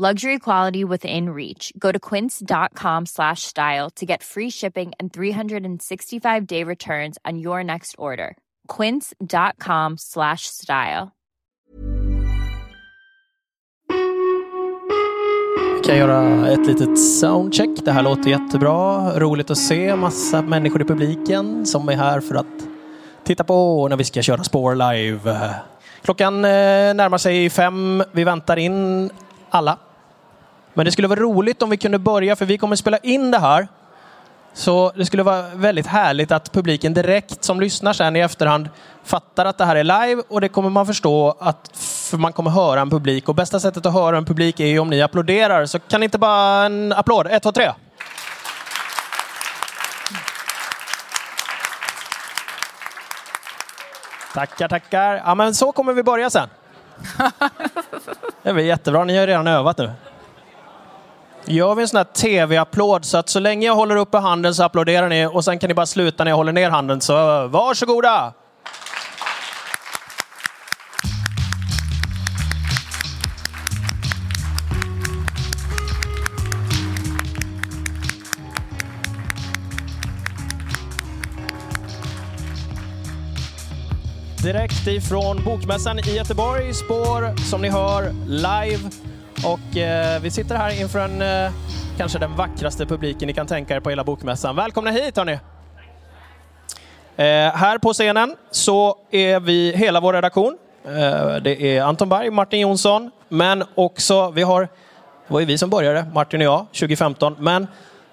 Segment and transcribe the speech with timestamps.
[0.00, 1.74] Luxury quality within reach.
[1.78, 7.94] Go to quince.com slash style to get free shipping and 365-day returns on your next
[7.98, 8.34] order.
[8.76, 11.10] quince.com slash style.
[15.76, 17.84] Vi kan göra ett litet soundcheck.
[17.84, 19.10] Det här låter jättebra.
[19.18, 22.66] Roligt att se massa människor i publiken som är här för att
[23.24, 25.54] titta på när vi ska köra spår live.
[26.02, 26.50] Klockan eh,
[26.94, 28.04] närmar sig fem.
[28.12, 29.10] Vi väntar in
[29.50, 29.78] alla.
[30.74, 33.38] Men det skulle vara roligt om vi kunde börja, för vi kommer spela in det
[33.38, 33.68] här.
[34.52, 38.68] Så det skulle vara väldigt härligt att publiken direkt som lyssnar sen i efterhand
[39.04, 42.50] fattar att det här är live och det kommer man förstå att för man kommer
[42.50, 43.28] höra en publik.
[43.28, 45.66] Och bästa sättet att höra en publik är ju om ni applåderar.
[45.66, 47.26] Så kan inte bara en applåd?
[47.30, 47.72] Ett, två, tre.
[54.34, 55.22] Tackar, tackar.
[55.26, 56.48] Ja, men så kommer vi börja sen.
[58.42, 59.04] Det blir jättebra.
[59.04, 59.90] Ni har redan övat nu.
[61.44, 64.62] Gör vi en sån här tv-applåd så att så länge jag håller uppe handen så
[64.62, 67.00] applåderar ni och sen kan ni bara sluta när jag håller ner handen.
[67.00, 68.32] Så varsågoda!
[84.42, 89.09] Direkt ifrån Bokmässan i Göteborg, spår som ni hör live.
[89.44, 91.52] Och eh, vi sitter här inför en, eh,
[91.96, 94.56] kanske den vackraste publiken ni kan tänka er på hela Bokmässan.
[94.56, 95.32] Välkomna hit hörni!
[97.16, 100.58] Eh, här på scenen så är vi hela vår redaktion.
[100.84, 105.58] Eh, det är Anton Berg, Martin Jonsson, men också vi har, det var ju vi
[105.58, 107.36] som började, Martin och jag, 2015.
[107.38, 107.66] Men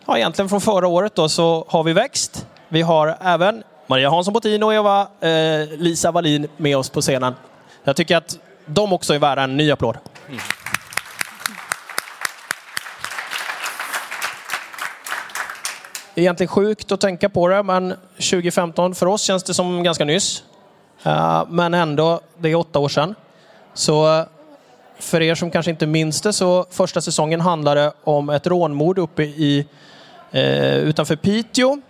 [0.06, 2.48] ja, egentligen från förra året då så har vi växt.
[2.70, 7.36] Vi har även Maria Hansson Bottino och Eva eh, Lisa Wallin med oss på scenen.
[7.84, 9.98] Jag tycker att de också är värda en ny applåd.
[10.28, 10.40] Mm.
[16.20, 20.44] Egentligen sjukt att tänka på det, men 2015 för oss känns det som ganska nyss.
[21.04, 23.16] Eh, men ändå, det är åtta år sedan.
[23.74, 24.26] Så eh,
[25.00, 29.24] för er som kanske inte minns det så första säsongen handlade om ett rånmord uppe
[29.24, 29.66] i,
[30.32, 31.82] eh, utanför Piteå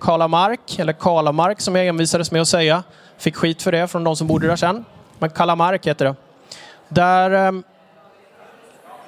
[0.00, 2.82] Kalamark, eller Kalamark som jag envisades med att säga.
[3.18, 4.84] Fick skit för det från de som bodde där sen.
[5.18, 6.14] Men Kalamark heter det.
[6.88, 7.52] Där eh,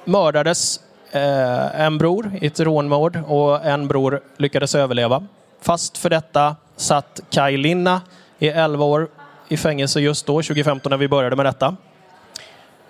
[0.05, 0.79] mördades
[1.11, 5.23] eh, en bror i ett rånmord och en bror lyckades överleva.
[5.61, 8.01] Fast för detta satt Kaj Linna
[8.39, 9.07] i 11 år
[9.47, 11.75] i fängelse just då, 2015, när vi började med detta.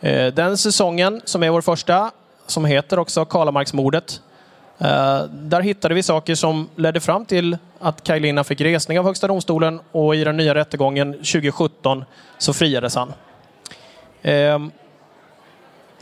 [0.02, 2.12] Eh, den säsongen, som är vår första,
[2.48, 4.22] som heter också Kalamarksmordet,
[4.82, 9.06] Eh, där hittade vi saker som ledde fram till att Kaj Linna fick resning av
[9.06, 12.06] Högsta domstolen och i den nya rättegången 2017
[12.38, 13.14] så friades han.
[14.22, 14.60] Eh,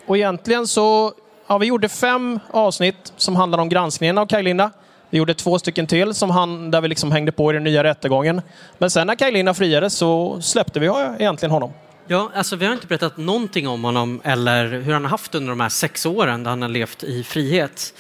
[0.06, 1.12] och egentligen så,
[1.48, 4.72] ja, vi gjorde fem avsnitt som handlade om granskningen av Kaj Linna.
[5.10, 7.84] Vi gjorde två stycken till som han, där vi liksom hängde på i den nya
[7.84, 8.42] rättegången.
[8.78, 10.86] Men sen när Kaj Linna friades så släppte vi
[11.20, 11.74] egentligen honom.
[12.08, 15.50] Ja, alltså vi har inte berättat någonting om honom eller hur han har haft under
[15.50, 17.94] de här sex åren där han har levt i frihet.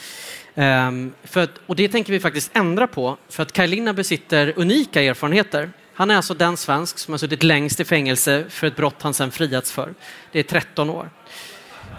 [0.56, 4.54] Ehm, för att, och det tänker vi faktiskt ändra på, för att Kaj Linna besitter
[4.56, 5.72] unika erfarenheter.
[5.94, 9.14] Han är alltså den svensk som har suttit längst i fängelse för ett brott han
[9.14, 9.94] sedan friats för.
[10.32, 11.10] Det är 13 år.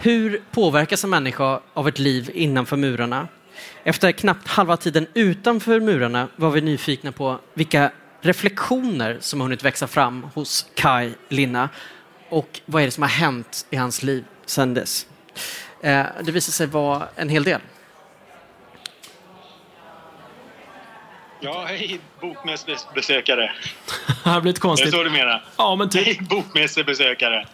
[0.01, 3.29] Hur påverkas en människa av ett liv innanför murarna?
[3.85, 9.65] Efter knappt halva tiden utanför murarna var vi nyfikna på vilka reflektioner som har hunnit
[9.65, 11.69] växa fram hos Kai Linna
[12.29, 15.07] och vad är det som har hänt i hans liv sedan dess.
[15.81, 17.61] Eh, det visar sig vara en hel del.
[21.41, 23.53] Ja, hej bokmässebesökare.
[24.25, 24.91] det har blivit konstigt.
[24.91, 25.45] Det är så du menar?
[25.57, 26.07] Ja, men typ.
[26.07, 27.47] Hej bokmässebesökare.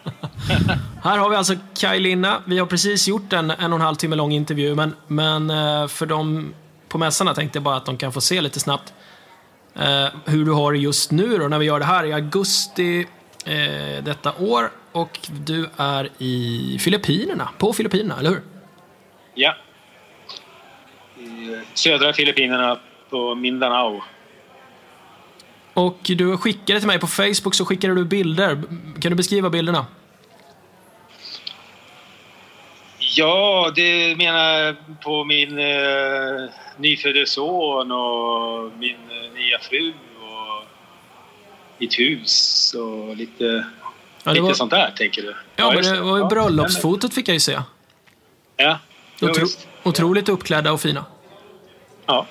[1.03, 2.41] Här har vi alltså Kaj Linna.
[2.45, 5.87] Vi har precis gjort en en och en halv timme lång intervju, men, men eh,
[5.87, 6.53] för de
[6.89, 8.93] på mässorna tänkte jag bara att de kan få se lite snabbt
[9.75, 13.07] eh, hur du har det just nu då, när vi gör det här i augusti
[13.45, 14.71] eh, detta år.
[14.91, 18.41] Och du är i Filippinerna, på Filippinerna, eller hur?
[19.33, 19.55] Ja.
[21.17, 22.79] I södra Filippinerna
[23.15, 24.03] på Mindanao.
[25.73, 28.61] Och du skickade till mig på Facebook så skickade du bilder.
[29.01, 29.85] Kan du beskriva bilderna?
[32.99, 38.97] Ja, det menar på min eh, nyfödde son och min
[39.35, 40.65] nya fru och
[41.77, 43.65] mitt hus och lite,
[44.23, 45.35] Ja, lite var, sånt där, tänker du?
[45.55, 47.53] ja, men just det var ju Ja, bröllopsfotot fick jag ju se.
[47.53, 47.63] men-
[48.57, 48.79] Ja,
[49.21, 49.45] Otro,
[49.83, 51.05] otroligt uppklädda och fina.
[52.05, 52.25] ja.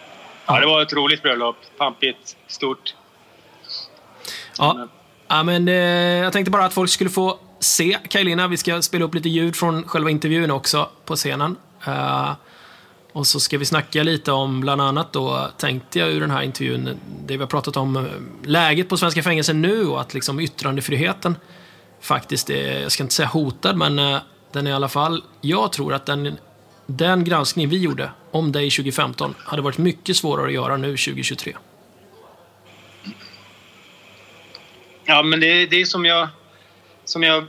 [0.46, 1.56] Ja, det var ett roligt bröllop.
[1.78, 2.94] Pampigt, stort.
[4.58, 4.88] Ja.
[5.28, 8.48] Ja, men, eh, jag tänkte bara att folk skulle få se Kajlina.
[8.48, 11.56] Vi ska spela upp lite ljud från själva intervjun också på scenen.
[11.86, 12.32] Eh,
[13.12, 16.42] och så ska vi snacka lite om, bland annat då, tänkte jag ur den här
[16.42, 18.02] intervjun, det vi har pratat om, eh,
[18.44, 21.36] läget på svenska fängelser nu och att liksom yttrandefriheten
[22.00, 24.18] faktiskt är, jag ska inte säga hotad, men eh,
[24.52, 26.38] den är i alla fall, jag tror att den,
[26.86, 31.56] den granskning vi gjorde om dig 2015 hade varit mycket svårare att göra nu 2023.
[35.04, 36.28] Ja, men det, det är som jag,
[37.04, 37.44] som jag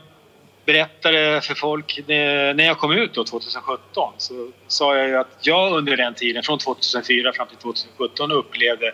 [0.66, 5.74] berättade för folk när jag kom ut då 2017 så sa jag ju att jag
[5.74, 8.94] under den tiden, från 2004 fram till 2017, upplevde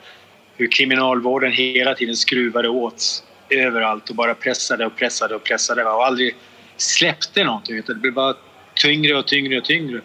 [0.56, 6.06] hur kriminalvården hela tiden skruvade åt överallt och bara pressade och pressade och pressade och
[6.06, 6.36] aldrig
[6.78, 8.36] släppte någonting utan det blev bara
[8.76, 10.02] tyngre och tyngre och tyngre.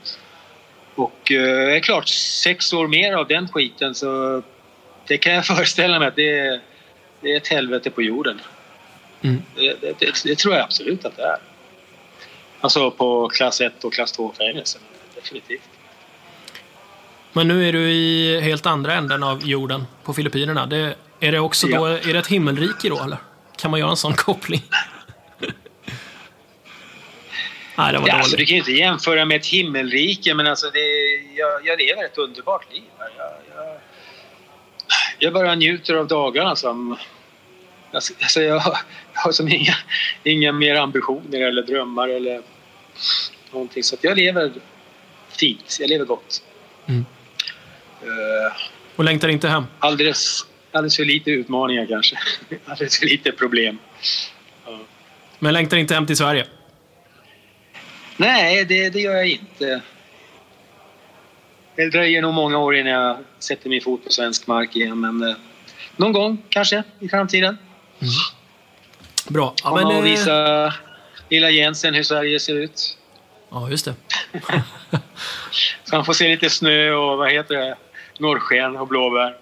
[0.97, 4.43] Och eh, det är klart, sex år mer av den skiten så
[5.07, 6.61] det kan jag föreställa mig att det är,
[7.21, 8.41] det är ett helvete på jorden.
[9.23, 9.43] Mm.
[9.55, 11.37] Det, det, det, tror jag absolut att det är.
[12.61, 14.79] Alltså på klass 1 och klass 2 fängelse.
[15.15, 15.69] Definitivt.
[17.33, 20.67] Men nu är du i helt andra änden av jorden, på Filippinerna.
[20.67, 21.89] Det, är det också då, Ja.
[21.89, 23.19] är det ett himmelrike då, eller?
[23.57, 24.63] Kan man göra en sån koppling?
[27.79, 30.71] Nej, det var Ja, alltså, du kan ju inte jämföra med ett himmelrike men alltså
[30.71, 30.81] det,
[31.37, 32.83] jag, jag lever ett underbart liv.
[32.99, 33.09] Jag,
[33.57, 33.81] jag,
[35.19, 36.97] jag bara njuter av dagarna som...
[37.93, 38.59] Alltså, alltså jag,
[39.15, 39.75] har- som inga,
[40.25, 42.43] inga mer ambitioner eller drömmar eller
[43.53, 43.83] någonting.
[43.83, 44.53] Så jag lever
[45.29, 45.77] fint.
[45.81, 46.43] Jag lever gott.
[46.87, 47.05] Mm.
[48.03, 48.53] Eh,
[48.97, 49.65] Och längtar inte hem.
[49.79, 52.17] alldeles, alldeles för lite utmaningar kanske.
[52.67, 53.79] alldeles för lite problem.
[55.39, 56.47] Men längtar inte hem till Sverige.
[58.17, 59.81] Nej, det, det gör jag inte.
[61.77, 65.01] Det dröjer nog många år innan jag sätter min fot på svensk mark igen.
[65.01, 65.37] Men eh,
[65.97, 67.59] någon gång kanske i framtiden.
[69.29, 69.55] Bra.
[69.65, 70.75] Ja, Komma men, och eh, visa
[71.29, 72.99] lilla Jensen hur Sverige ser ut.
[73.51, 73.95] ja, just det.
[75.85, 77.77] Så han får se lite snö och vad heter det?
[78.19, 79.37] Norrsken och blåbär.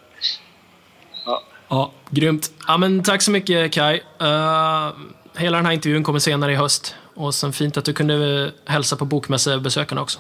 [1.27, 1.43] Ja.
[1.69, 2.53] Ja, grymt.
[2.67, 4.01] Ja, men tack så mycket Kai.
[4.23, 4.93] Uh,
[5.37, 6.95] hela den här intervjun kommer senare i höst.
[7.15, 10.19] Och sen fint att du kunde hälsa på bokmässebesökarna också.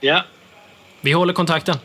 [0.00, 0.22] ja.
[1.00, 1.76] Vi håller kontakten.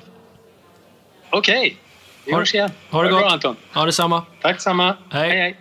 [1.30, 1.78] Okej.
[2.26, 2.72] Vi Ha- hörs igen.
[2.90, 3.32] Ha det bra gott.
[3.32, 3.56] Anton.
[3.74, 4.24] Ha detsamma.
[4.42, 4.98] Tack samma.
[5.12, 5.30] Hej.
[5.30, 5.58] hej, hej.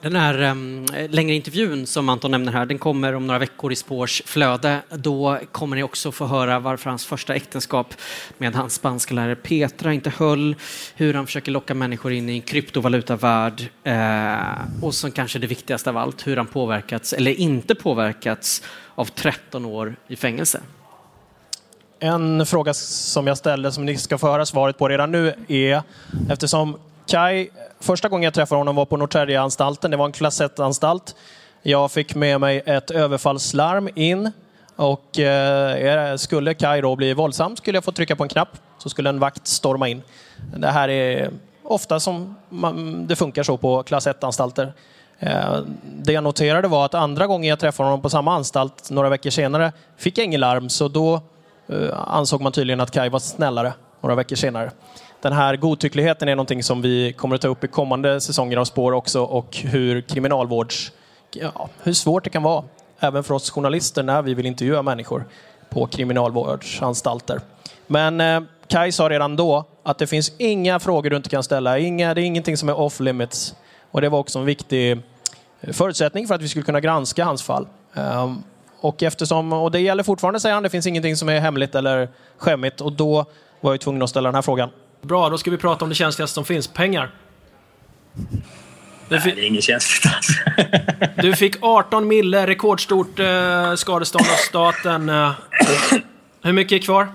[0.00, 3.76] Den här um, längre intervjun som Anton nämner här, den kommer om några veckor i
[3.76, 4.80] Spårs flöde.
[4.90, 7.94] Då kommer ni också få höra varför hans första äktenskap
[8.38, 10.56] med hans spanska lärare Petra inte höll,
[10.94, 15.90] hur han försöker locka människor in i en kryptovalutavärld eh, och som kanske det viktigaste
[15.90, 18.62] av allt, hur han påverkats eller inte påverkats
[18.94, 20.60] av 13 år i fängelse.
[21.98, 25.82] En fråga som jag ställde som ni ska få höra svaret på redan nu är
[26.30, 26.76] eftersom
[27.06, 27.48] Kai,
[27.80, 31.14] första gången jag träffade honom var på Norrtäljeanstalten, det var en klass 1-anstalt.
[31.62, 34.32] Jag fick med mig ett överfallslarm in
[34.76, 38.48] och eh, skulle Kai då bli våldsam skulle jag få trycka på en knapp
[38.78, 40.02] så skulle en vakt storma in.
[40.56, 41.30] Det här är
[41.62, 44.72] ofta som man, det funkar så på klass 1-anstalter.
[45.18, 49.08] Eh, Det jag noterade var att andra gången jag träffade honom på samma anstalt några
[49.08, 51.20] veckor senare fick jag ingen larm så då
[51.68, 54.70] eh, ansåg man tydligen att Kai var snällare några veckor senare.
[55.26, 58.64] Den här godtyckligheten är någonting som vi kommer att ta upp i kommande säsonger av
[58.64, 60.92] Spår också och hur kriminalvårds...
[61.32, 62.64] Ja, hur svårt det kan vara,
[63.00, 65.24] även för oss journalister, när vi vill intervjua människor
[65.70, 67.40] på kriminalvårdsanstalter.
[67.86, 71.78] Men eh, Kai sa redan då att det finns inga frågor du inte kan ställa,
[71.78, 73.54] inga, det är ingenting som är off limits.
[73.90, 74.92] Och det var också en viktig
[75.60, 77.66] eh, förutsättning för att vi skulle kunna granska hans fall.
[77.94, 78.42] Um,
[78.80, 82.08] och, eftersom, och det gäller fortfarande, säger han, det finns ingenting som är hemligt eller
[82.36, 82.80] skämmigt.
[82.80, 83.24] Och då
[83.60, 84.70] var jag tvungen att ställa den här frågan.
[85.02, 86.68] Bra, då ska vi prata om det känsligaste som finns.
[86.68, 87.10] Pengar.
[89.08, 90.28] Du, Nej, det är inget känsligt alls.
[91.22, 95.08] du fick 18 mille, rekordstort eh, skadestånd av staten.
[95.08, 95.32] Eh,
[96.42, 97.08] hur mycket är kvar?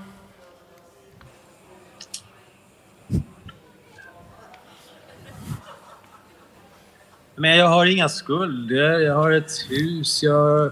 [7.36, 10.72] Men jag har inga skulder, jag har ett hus, jag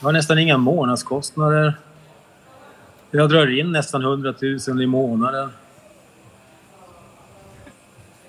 [0.00, 1.74] har nästan inga månadskostnader.
[3.10, 4.34] Jag drar in nästan 100
[4.68, 5.50] 000 i månaden.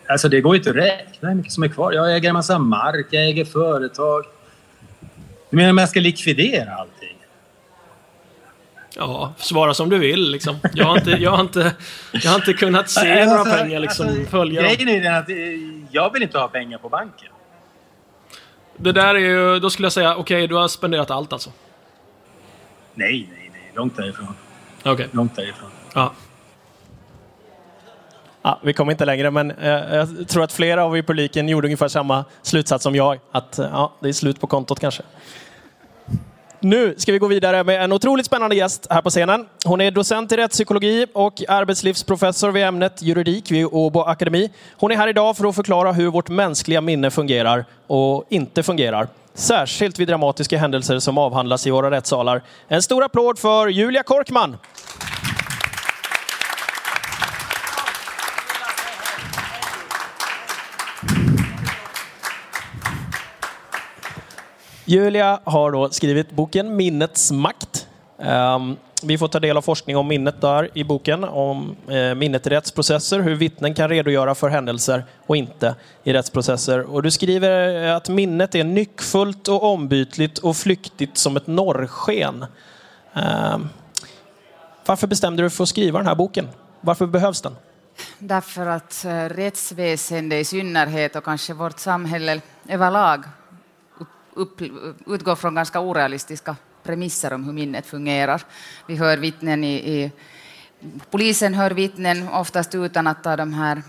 [0.09, 1.91] Alltså det går ju inte att räkna hur mycket som är kvar.
[1.91, 4.23] Jag äger en massa mark, jag äger företag.
[5.49, 7.17] Du menar om jag ska likvidera allting?
[8.95, 10.55] Ja, svara som du vill liksom.
[10.73, 11.75] Jag har inte, jag har inte,
[12.11, 14.61] jag har inte kunnat se några Alltså, pengar liksom alltså, följa.
[14.61, 15.35] Grejen är den att eh,
[15.91, 17.29] jag vill inte ha pengar på banken.
[18.77, 21.51] Det där är ju, då skulle jag säga, okej, du har spenderat allt alltså.
[22.93, 23.71] Nej, nej, nej.
[23.75, 24.35] Långt därifrån.
[24.85, 25.07] Okej.
[25.11, 25.69] Långt därifrån.
[25.93, 26.13] Ja.
[28.47, 31.49] Ja, vi kommer inte längre, men eh, jag tror att flera av er i publiken
[31.49, 33.19] gjorde ungefär samma slutsats som jag.
[33.31, 35.03] Att eh, ja, det är slut på kontot kanske.
[36.59, 39.45] Nu ska vi gå vidare med en otroligt spännande gäst här på scenen.
[39.65, 44.49] Hon är docent i rättspsykologi och arbetslivsprofessor vid ämnet juridik vid Åbo Akademi.
[44.77, 49.07] Hon är här idag för att förklara hur vårt mänskliga minne fungerar och inte fungerar.
[49.33, 52.41] Särskilt vid dramatiska händelser som avhandlas i våra rättssalar.
[52.67, 54.57] En stor applåd för Julia Korkman!
[64.89, 67.87] Julia har då skrivit boken Minnets makt.
[68.19, 72.47] Ehm, vi får ta del av forskning om minnet där i boken, om eh, minnet
[72.47, 76.79] i rättsprocesser, hur vittnen kan redogöra för händelser och inte i rättsprocesser.
[76.79, 82.45] Och du skriver eh, att minnet är nyckfullt och ombytligt och flyktigt som ett norrsken.
[83.13, 83.69] Ehm,
[84.85, 86.47] varför bestämde du dig för att skriva den här boken?
[86.81, 87.55] Varför behövs den?
[88.19, 93.23] Därför att eh, rättsväsendet i synnerhet och kanske vårt samhälle överlag
[94.37, 94.61] upp,
[95.05, 98.41] utgår från ganska orealistiska premisser om hur minnet fungerar.
[98.87, 100.11] Vi hör vittnen i, i
[101.11, 103.81] Polisen hör vittnen oftast utan att ta de här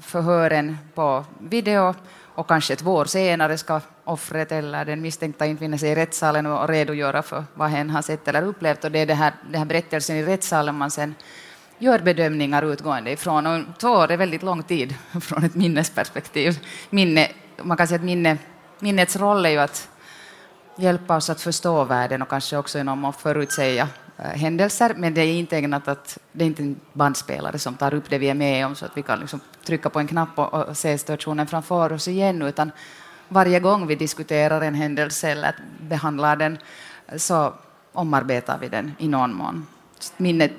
[0.00, 1.94] förhören på video
[2.34, 6.68] och kanske ett år senare ska offret eller den misstänkta infinna sig i rättssalen och
[6.68, 8.84] redogöra för vad hen har sett eller upplevt.
[8.84, 11.14] Och det är den här, den här berättelsen i rättssalen man sen
[11.78, 13.46] gör bedömningar utgående ifrån.
[13.46, 16.58] Och två år är väldigt lång tid från ett minnesperspektiv.
[16.90, 17.28] Minne,
[17.62, 18.38] man kan säga att minne,
[18.82, 19.88] minnets roll är ju att
[20.76, 25.20] hjälpa oss att förstå världen och kanske också genom att förutsäga eh, händelser, men det
[25.20, 28.34] är inte ägnat att, det är inte en bandspelare som tar upp det vi är
[28.34, 31.46] med om så att vi kan liksom trycka på en knapp och, och se situationen
[31.46, 32.72] framför oss igen, utan
[33.28, 36.58] varje gång vi diskuterar en händelse eller behandlar den
[37.06, 37.54] eh, så
[37.92, 39.66] omarbetar vi den i någon mån.
[40.16, 40.52] Minnet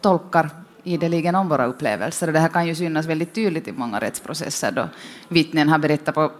[0.00, 0.50] tolkar
[0.86, 2.26] ideligen om våra upplevelser.
[2.26, 4.88] Och det här kan ju synas väldigt tydligt i många rättsprocesser då
[5.28, 6.32] vittnen har berättat på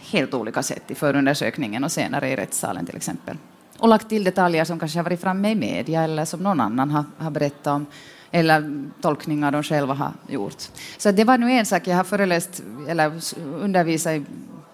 [0.00, 3.36] helt olika sätt i förundersökningen och senare i rättssalen till exempel.
[3.78, 6.90] Och lagt till detaljer som kanske har varit framme i media eller som någon annan
[6.90, 7.86] har, har berättat om
[8.30, 10.62] eller tolkningar de själva har gjort.
[10.98, 13.12] Så det var nu en sak, jag har föreläst eller
[13.60, 14.24] undervisat i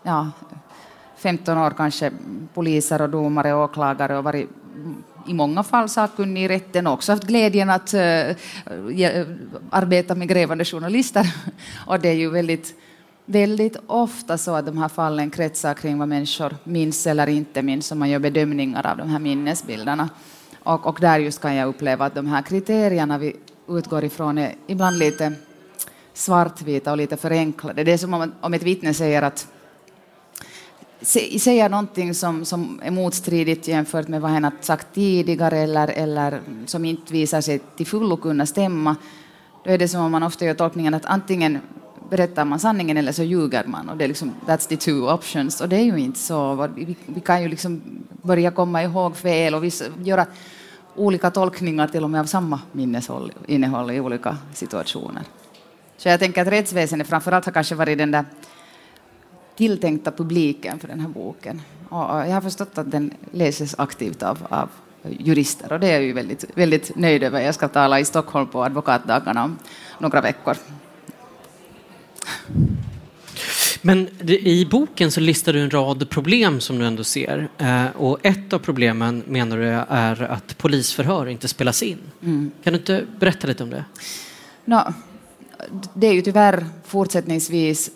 [0.03, 0.31] ja,
[1.17, 2.13] 15 år kanske
[2.55, 4.49] poliser och domare och åklagare och varit
[5.27, 8.01] i många fall sakkunnig i rätten och också haft glädjen att uh,
[9.71, 11.35] arbeta med grävande journalister.
[11.87, 12.75] och det är ju väldigt,
[13.27, 17.91] väldigt ofta så att de här fallen kretsar kring vad människor minns eller inte minns
[17.91, 20.09] och man gör bedömningar av de här minnesbilderna.
[20.63, 23.37] Och, och där just kan jag uppleva att de här kriterierna vi
[23.69, 25.33] utgår ifrån är ibland lite
[26.15, 27.85] svartvita och lite förenklade.
[27.85, 29.49] Det är som om, om ett vittne säger att
[31.05, 36.41] säger någonting som, som är motstridigt jämfört med vad hen har sagt tidigare eller, eller
[36.67, 38.97] som inte visar sig till fullo kunna stämma,
[39.65, 41.59] då är det som om man ofta gör tolkningen att antingen
[42.11, 43.89] berättar man sanningen eller så ljuger man.
[43.89, 45.61] Och det är liksom, that's the two options.
[45.61, 46.69] Och det är ju inte så.
[46.77, 47.83] Vi, vi kan ju liksom
[48.23, 50.27] börja komma ihåg fel och vissa, göra
[50.95, 55.23] olika tolkningar till och med av samma minnesinnehåll i olika situationer.
[55.97, 58.25] Så jag tänker att rättsväsendet framförallt har kanske varit den där
[59.57, 61.63] tilltänkta publiken för den här boken.
[61.89, 64.69] Och jag har förstått att den läses aktivt av, av
[65.19, 67.41] jurister och det är jag ju väldigt, väldigt nöjd över.
[67.41, 69.59] Jag ska tala i Stockholm på advokatdagarna om
[69.99, 70.57] några veckor.
[73.83, 77.49] Men i boken så listar du en rad problem som du ändå ser.
[77.59, 81.99] Eh, och ett av problemen menar du är att polisförhör inte spelas in.
[82.23, 82.51] Mm.
[82.63, 83.85] Kan du inte berätta lite om det?
[84.65, 84.95] No,
[85.95, 87.91] det är ju tyvärr fortsättningsvis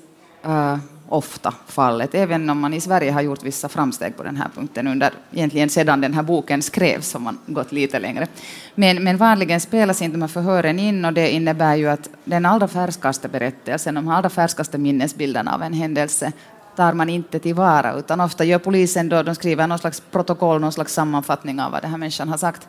[0.46, 0.76] uh,
[1.08, 4.86] ofta fallet, även om man i Sverige har gjort vissa framsteg på den här punkten
[4.86, 8.26] under, egentligen sedan den här boken skrevs har man gått lite längre.
[8.74, 12.46] Men, men vanligen spelas inte de här förhören in och det innebär ju att den
[12.46, 16.32] allra färskaste berättelsen, de allra färskaste minnesbilderna av en händelse
[16.76, 20.72] tar man inte tillvara, utan ofta gör polisen då, de skriver någon slags protokoll, någon
[20.72, 22.68] slags sammanfattning av vad den här människan har sagt.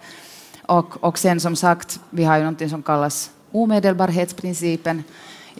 [0.62, 5.04] Och, och sen som sagt, vi har ju någonting som kallas omedelbarhetsprincipen,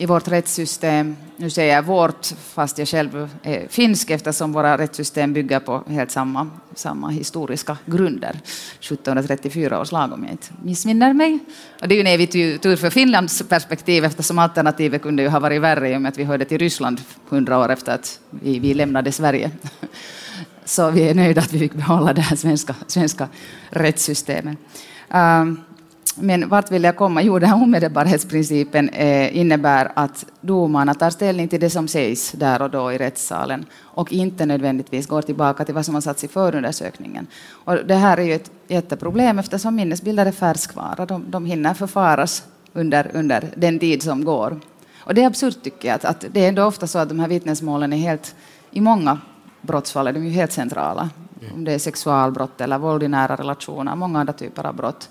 [0.00, 1.16] i vårt rättssystem.
[1.36, 6.10] Nu säger jag vårt, fast jag själv är finsk eftersom våra rättssystem bygger på helt
[6.10, 8.30] samma, samma historiska grunder.
[8.30, 11.38] 1734 års lag om jag inte missminner mig.
[11.80, 12.30] Och det är ju en evig
[12.62, 16.18] tur för Finlands perspektiv eftersom alternativet kunde ju ha varit värre i och med att
[16.18, 19.50] vi hörde till Ryssland hundra år efter att vi, vi lämnade Sverige.
[20.64, 23.28] Så vi är nöjda att vi fick behålla det här svenska, svenska
[23.70, 24.58] rättssystemet.
[25.08, 25.60] Um, ehm,
[26.14, 27.22] men vart vill jag komma?
[27.22, 32.62] Jo, den här omedelbarhetsprincipen eh, innebär att domarna tar ställning till det som sägs där
[32.62, 36.28] och då i rättssalen och inte nödvändigtvis går tillbaka till vad som har satts i
[36.28, 37.26] förundersökningen.
[37.50, 41.06] Och det här är ju ett jätteproblem eftersom minnesbilder är färskvara.
[41.06, 42.42] De, de hinner förfaras
[42.72, 44.60] under, under den tid som går.
[44.98, 47.20] Och det är absurt tycker jag, att, att det är ändå ofta så att de
[47.20, 48.34] här vittnesmålen är helt,
[48.70, 49.18] i många
[49.60, 51.10] brottsfall är de ju helt centrala.
[51.54, 55.08] Om det är sexualbrott eller våld i nära relationer, många andra typer av brott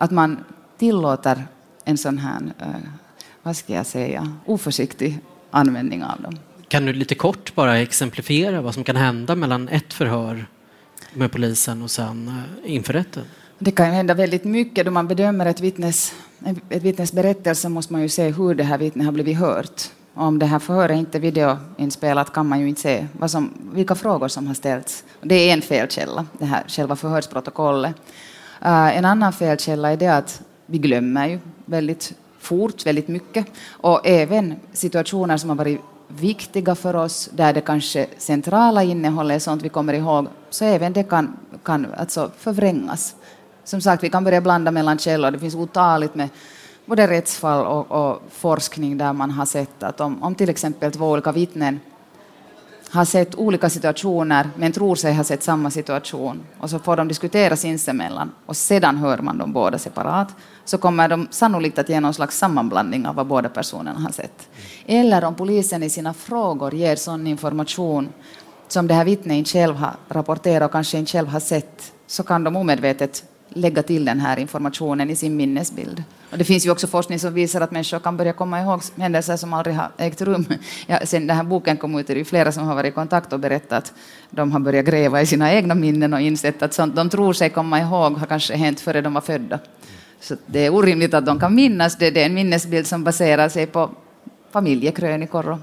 [0.00, 0.44] att man
[0.78, 1.46] tillåter
[1.84, 2.66] en sån här, eh,
[3.42, 5.18] vad ska jag säga, oförsiktig
[5.50, 6.38] användning av dem.
[6.68, 10.46] Kan du lite kort bara exemplifiera vad som kan hända mellan ett förhör
[11.14, 12.28] med polisen och sen
[12.64, 13.24] eh, inför rätten?
[13.58, 14.84] Det kan hända väldigt mycket.
[14.84, 16.14] Då man bedömer ett vittnes,
[16.68, 19.82] ett vittnes berättelse måste man ju se hur det här vittnet har blivit hört.
[20.14, 23.94] Om det här förhöret inte är videoinspelat kan man ju inte se vad som, vilka
[23.94, 25.04] frågor som har ställts.
[25.22, 27.94] Det är en felkälla, det här själva förhörsprotokollet.
[28.62, 33.46] Eh, en annan felkälla är det att vi glömmer ju väldigt fort, väldigt mycket.
[33.70, 39.38] Och även situationer som har varit viktiga för oss, där det kanske centrala innehållet är
[39.38, 43.14] sånt vi kommer ihåg, så även det kan, kan alltså förvrängas.
[43.64, 45.30] Som sagt, vi kan börja blanda mellan källor.
[45.30, 46.28] Det finns otaligt med
[46.86, 51.10] både rättsfall och, och forskning där man har sett att om, om till exempel två
[51.10, 51.80] olika vittnen
[52.92, 57.08] har sett olika situationer men tror sig ha sett samma situation och så får de
[57.08, 60.28] diskutera sinsemellan och sedan hör man dem båda separat
[60.64, 64.48] så kommer de sannolikt att ge någon slags sammanblandning av vad båda personerna har sett.
[64.86, 68.08] Eller om polisen i sina frågor ger sån information
[68.68, 72.22] som det här vittnet inte själv har rapporterat och kanske inte själv har sett så
[72.22, 76.02] kan de omedvetet lägga till den här informationen i sin minnesbild.
[76.30, 79.36] Och det finns ju också forskning som visar att människor kan börja komma ihåg händelser
[79.36, 80.46] som aldrig har ägt rum.
[80.86, 83.32] Ja, sen den här boken kom ut är det flera som har varit i kontakt
[83.32, 83.92] och berättat att
[84.30, 87.50] de har börjat gräva i sina egna minnen och insett att sånt de tror sig
[87.50, 89.58] komma ihåg har kanske hänt före de var födda.
[90.20, 92.10] Så det är orimligt att de kan minnas det.
[92.10, 93.90] Det är en minnesbild som baserar sig på
[94.52, 95.58] familjekrönikor och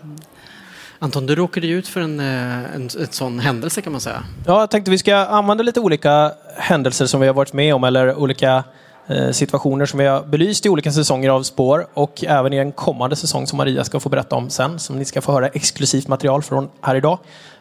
[1.00, 4.24] Anton, du råkade ut för en, eh, en, en sån händelse kan man säga.
[4.46, 7.84] Ja, jag tänkte vi ska använda lite olika händelser som vi har varit med om
[7.84, 8.64] eller olika
[9.08, 12.72] eh, situationer som vi har belyst i olika säsonger av Spår och även i en
[12.72, 16.08] kommande säsong som Maria ska få berätta om sen, som ni ska få höra exklusivt
[16.08, 17.20] material från här idag.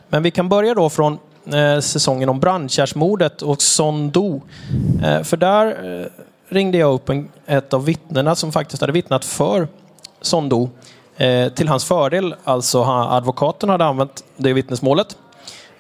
[0.09, 1.19] Men vi kan börja då från
[1.53, 4.43] eh, säsongen om brandkärrsmordet och Sondo.
[5.05, 6.07] Eh, för där eh,
[6.49, 9.69] ringde jag upp en, ett av vittnena som faktiskt hade vittnat för
[10.21, 10.71] Sondo
[11.17, 15.17] Eh, till hans fördel, alltså advokaten hade använt det vittnesmålet.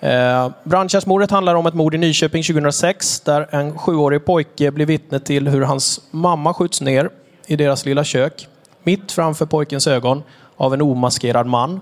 [0.00, 5.20] Eh, Brandkärrsmordet handlar om ett mord i Nyköping 2006 där en sjuårig pojke blir vittne
[5.20, 7.10] till hur hans mamma skjuts ner
[7.46, 8.48] i deras lilla kök,
[8.82, 10.22] mitt framför pojkens ögon,
[10.56, 11.80] av en omaskerad man.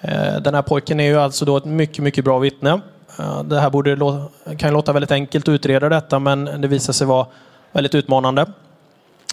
[0.00, 2.80] Eh, den här pojken är ju alltså då ett mycket, mycket bra vittne.
[3.18, 4.22] Eh, det här borde
[4.58, 7.26] kan låta väldigt enkelt att utreda detta, men det visar sig vara
[7.72, 8.46] väldigt utmanande.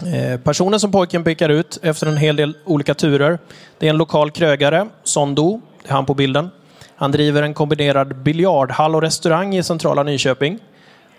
[0.04, 3.40] Eh, personen som pojken pekar ut efter en hel del olika turer,
[3.80, 6.50] det är en lokal krögare, Sondo, det är han på bilden.
[6.96, 10.60] Han driver en kombinerad biljardhall och restaurang i centrala Nyköping.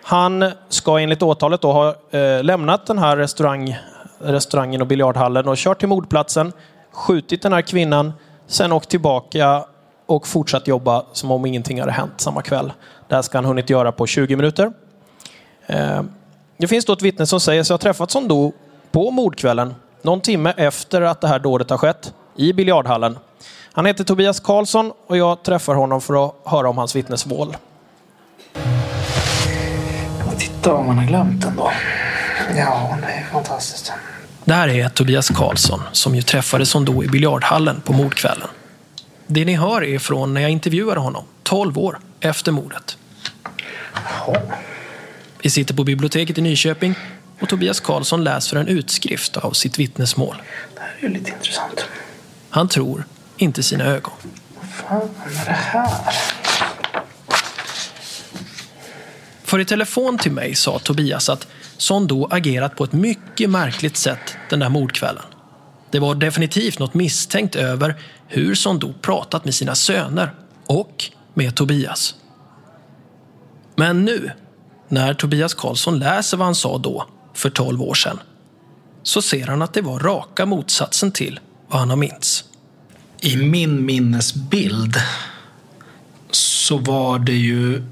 [0.02, 3.78] Han ska enligt åtalet då ha eh, lämnat den här restaurang,
[4.18, 6.52] restaurangen och biljardhallen och kört till mordplatsen,
[6.92, 8.12] skjutit den här kvinnan,
[8.46, 9.64] sen åkt tillbaka
[10.06, 12.72] och fortsatt jobba som om ingenting hade hänt samma kväll.
[13.08, 14.72] Det här ska han hunnit göra på 20 minuter.
[15.66, 16.02] Eh,
[16.58, 18.52] det finns då ett vittne som säger sig ha träffat Sondo
[18.96, 23.18] på mordkvällen, någon timme efter att det här dådet har skett, i biljardhallen.
[23.72, 27.56] Han heter Tobias Karlsson och jag träffar honom för att höra om hans vittnesmål.
[30.38, 31.70] Titta vad man har glömt ändå.
[32.56, 33.92] Ja, det är fantastiskt.
[34.44, 38.48] Det här är Tobias Karlsson som ju träffades som då i biljardhallen på mordkvällen.
[39.26, 42.98] Det ni hör är från när jag intervjuade honom, 12 år efter mordet.
[43.94, 44.40] Jaha.
[45.42, 46.94] Vi sitter på biblioteket i Nyköping
[47.40, 50.36] och Tobias Karlsson läser en utskrift av sitt vittnesmål.
[50.74, 51.84] Det här är ju lite intressant.
[52.50, 53.04] Han tror
[53.36, 54.12] inte sina ögon.
[54.54, 55.88] Vad fan är det här?
[59.44, 61.46] För i telefon till mig sa Tobias att
[61.76, 65.24] Sondo agerat på ett mycket märkligt sätt den där mordkvällen.
[65.90, 70.34] Det var definitivt något misstänkt över hur Sondo pratat med sina söner
[70.66, 72.14] och med Tobias.
[73.76, 74.30] Men nu,
[74.88, 78.20] när Tobias Karlsson läser vad han sa då, för 12 år sedan
[79.02, 82.44] så ser han att det var raka motsatsen till vad han har minns.
[83.20, 84.96] I min minnesbild
[86.30, 87.82] så var det ju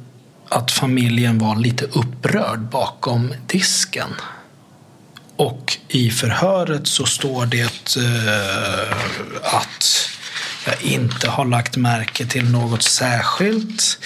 [0.49, 4.09] att familjen var lite upprörd bakom disken.
[5.37, 8.97] Och i förhöret så står det eh,
[9.43, 10.09] att
[10.67, 13.99] jag inte har lagt märke till något särskilt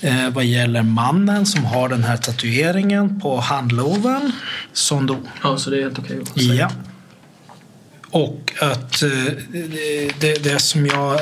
[0.00, 4.32] eh, vad gäller mannen som har den här tatueringen på handloven
[4.72, 5.16] som då...
[5.42, 6.70] Ja, så det är helt okej att Ja.
[8.10, 9.08] Och att eh,
[10.20, 11.20] det, det, som jag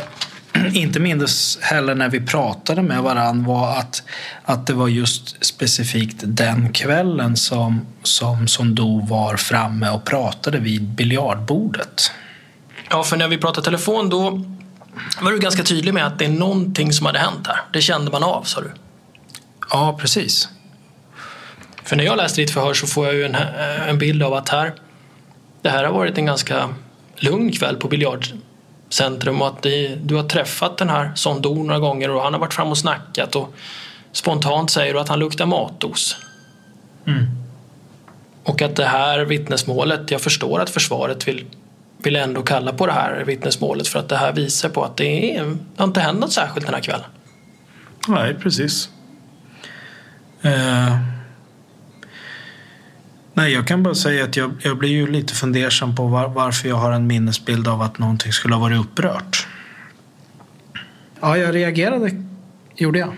[0.73, 4.03] inte minns heller när vi pratade med varann var att,
[4.45, 10.83] att det var just specifikt den kvällen som, som Sondo var framme och pratade vid
[10.83, 12.11] biljardbordet.
[12.91, 14.45] Ja, för när vi pratade telefon då
[15.21, 17.61] var du ganska tydlig med att det är någonting som hade hänt här.
[17.73, 18.71] Det kände man av, sa du.
[19.71, 20.49] Ja, precis.
[21.85, 23.35] För när jag läste ditt förhör så får jag ju en,
[23.89, 24.75] en bild av att här,
[25.63, 26.69] det här har varit en ganska
[27.17, 32.11] lugn kväll på biljardcentrum och att det, du har träffat den här Sondo några gånger
[32.11, 33.55] och han har varit fram och snackat och
[34.13, 36.17] spontant säger du att han luktar matos.
[37.07, 37.27] Mm.
[38.45, 41.45] Och att det här vittnesmålet, jag förstår att försvaret vill,
[42.03, 45.37] vill ändå kalla på det här vittnesmålet för att det här visar på att det,
[45.37, 47.07] är, det har inte hänt något särskilt den här kvällen.
[48.09, 48.91] Nej, precis.
[50.43, 50.99] Eh,
[53.35, 56.69] nej, jag kan bara säga att jag, jag blir ju lite fundersam på var, varför
[56.69, 59.47] jag har en minnesbild av att någonting skulle ha varit upprört.
[61.21, 62.11] Ja, jag reagerade,
[62.77, 63.13] gjorde jag.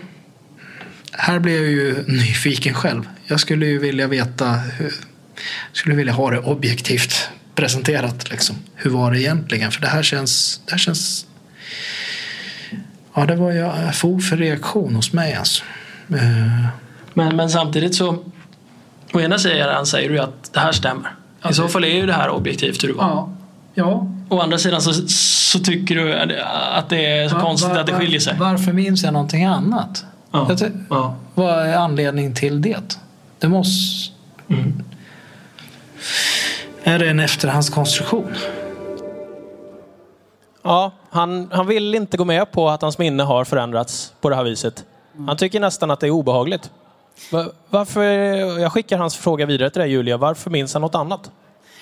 [1.11, 3.09] Här blev jag ju nyfiken själv.
[3.25, 4.93] Jag skulle ju vilja veta, hur,
[5.71, 8.31] skulle vilja ha det objektivt presenterat.
[8.31, 8.55] Liksom.
[8.75, 9.71] Hur var det egentligen?
[9.71, 11.25] För det här känns, det här känns
[13.15, 15.63] Ja, det var ju fog för reaktion hos mig alltså.
[16.09, 16.65] Eh,
[17.13, 18.23] Men, men samtidigt så,
[19.13, 21.11] å ena sidan säger du att det här stämmer.
[21.49, 23.03] I så fall är ju det här objektivt hur det var.
[23.05, 23.33] ja.
[23.73, 24.07] Ja.
[24.29, 26.13] Å andra sidan så, så tycker du
[26.73, 28.35] att det är så Va- konstigt att det skiljer sig.
[28.39, 30.05] Varför minns jag någonting annat?
[30.31, 30.47] Ja.
[30.59, 31.15] Jag Ja.
[31.33, 32.97] Vad är anledningen till det?
[33.39, 34.13] Det måste...
[34.49, 34.83] Mm.
[36.83, 38.33] Är det en efterhandskonstruktion?
[40.63, 44.35] Ja, han, han vill inte gå med på att hans minne har förändrats på det
[44.35, 44.85] här viset.
[45.27, 46.71] Han tycker nästan att det är obehagligt.
[47.31, 48.03] Va- Varför,
[48.59, 50.17] jag skickar hans fråga vidare till dig Julia.
[50.17, 51.31] Varför minns han något annat?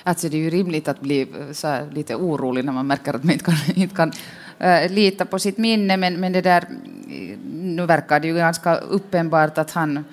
[0.04, 3.14] Alltså det är ju rimligt att bli eh, så här, lite orolig när man märker
[3.14, 4.12] att man inte kan, inte kan
[4.60, 8.76] eh, lita på sitt minne, men, men det där, eh, nu verkar det ju ganska
[8.76, 10.06] uppenbart att han,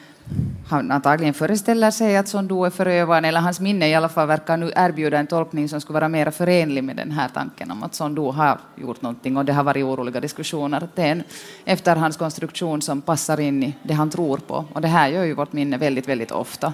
[0.68, 4.56] han antagligen föreställer sig att Sondo är förövaren, eller hans minne i alla fall verkar
[4.56, 7.94] nu erbjuda en tolkning som skulle vara mer förenlig med den här tanken om att
[7.94, 10.84] Sondo har gjort någonting och det har varit oroliga diskussioner.
[10.84, 11.22] Att det är en
[11.64, 14.64] efterhandskonstruktion som passar in i det han tror på.
[14.72, 16.72] Och det här gör ju vårt minne väldigt, väldigt ofta.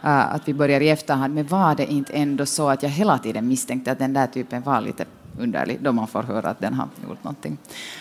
[0.00, 3.18] Ah, att vi börjar i efterhand, men var det inte ändå så att jag hela
[3.18, 5.04] tiden misstänkte att den där typen var lite
[5.38, 7.58] underlig, då man får höra att den har gjort någonting.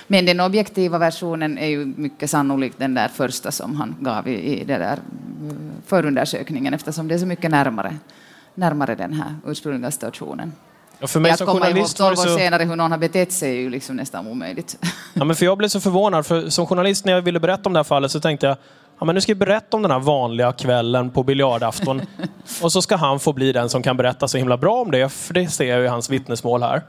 [0.07, 4.61] Men den objektiva versionen är ju mycket sannolikt den där första som han gav i,
[4.61, 7.95] i det där eh, förundersökningen, eftersom det är så mycket närmare,
[8.55, 10.53] närmare den här ursprungliga situationen.
[10.99, 12.37] Ja, för mig att som komma ihåg journalist var 12 det år så...
[12.37, 14.77] senare hur någon har betett sig är ju liksom nästan omöjligt.
[15.13, 17.73] Ja, men för jag blev så förvånad, för som journalist när jag ville berätta om
[17.73, 18.57] det här fallet så tänkte jag
[18.99, 22.01] Ja, men nu ska jag berätta om den här vanliga kvällen på biljardafton.
[22.61, 25.09] och så ska han få bli den som kan berätta så himla bra om det,
[25.09, 26.81] för det ser jag i hans vittnesmål här.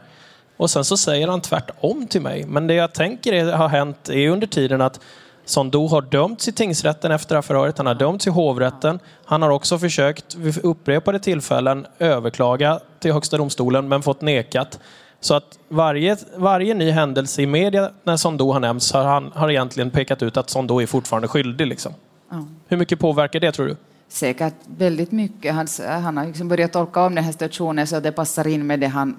[0.56, 2.44] Och sen så säger han tvärtom till mig.
[2.46, 5.00] Men det jag tänker är, har hänt är under tiden att
[5.44, 7.78] Sondo har dömts i tingsrätten efter det här förhöret.
[7.78, 8.98] Han har dömts i hovrätten.
[9.24, 14.80] Han har också försökt vid upprepade tillfällen överklaga till Högsta domstolen men fått nekat.
[15.20, 19.50] Så att varje, varje ny händelse i media när Sondo har nämnts har han har
[19.50, 21.66] egentligen pekat ut att Sondo är fortfarande skyldig.
[21.66, 21.92] Liksom.
[22.30, 22.46] Ja.
[22.68, 23.76] Hur mycket påverkar det tror du?
[24.14, 25.54] Säkert väldigt mycket.
[25.54, 25.66] Han,
[26.02, 28.80] han har liksom börjat tolka om den här situationen så att det passar in med
[28.80, 29.16] det han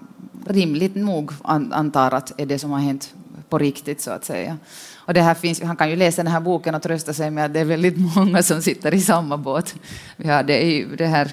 [0.47, 3.13] rimligt nog an, antar att är det som har hänt
[3.49, 4.57] på riktigt så att säga.
[4.95, 7.45] Och det här finns, han kan ju läsa den här boken och trösta sig med
[7.45, 9.75] att det är väldigt många som sitter i samma båt.
[10.17, 11.31] Vi har det, det här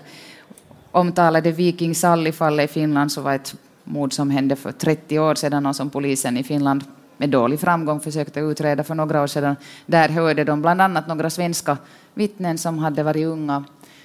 [0.90, 5.66] omtalade Viking Sally-fallet i Finland så var ett mord som hände för 30 år sedan
[5.66, 6.84] och som polisen i Finland
[7.22, 9.56] med dålig framgång försökte utreda för några år sedan.
[9.86, 11.76] Där hörde de bland annat några svenska
[12.14, 13.64] vittnen som hade varit unga,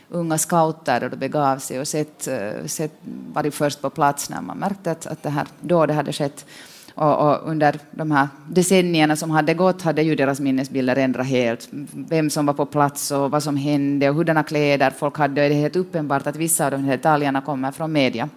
[0.10, 2.92] unga scouter och det begav sig och sett, eh, sett,
[3.34, 6.46] varit först på plats när man märkte att, att det här dådet hade skett.
[6.96, 11.68] Och, och under de här decennierna som hade gått hade ju deras minnesbilder ändrat helt.
[11.92, 15.44] Vem som var på plats och vad som hände och hurdana kläder folk hade.
[15.44, 18.30] Och det är helt uppenbart att vissa av de här detaljerna kommer från media.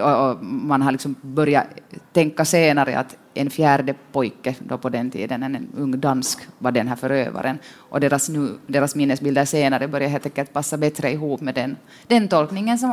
[0.00, 1.66] Och man har liksom börjat
[2.12, 6.88] tänka senare att en fjärde pojke då på den tiden, en ung dansk, var den
[6.88, 7.58] här förövaren.
[7.76, 11.76] Och deras, nu, deras minnesbilder senare börjar helt enkelt passa bättre ihop med den,
[12.06, 12.92] den tolkningen som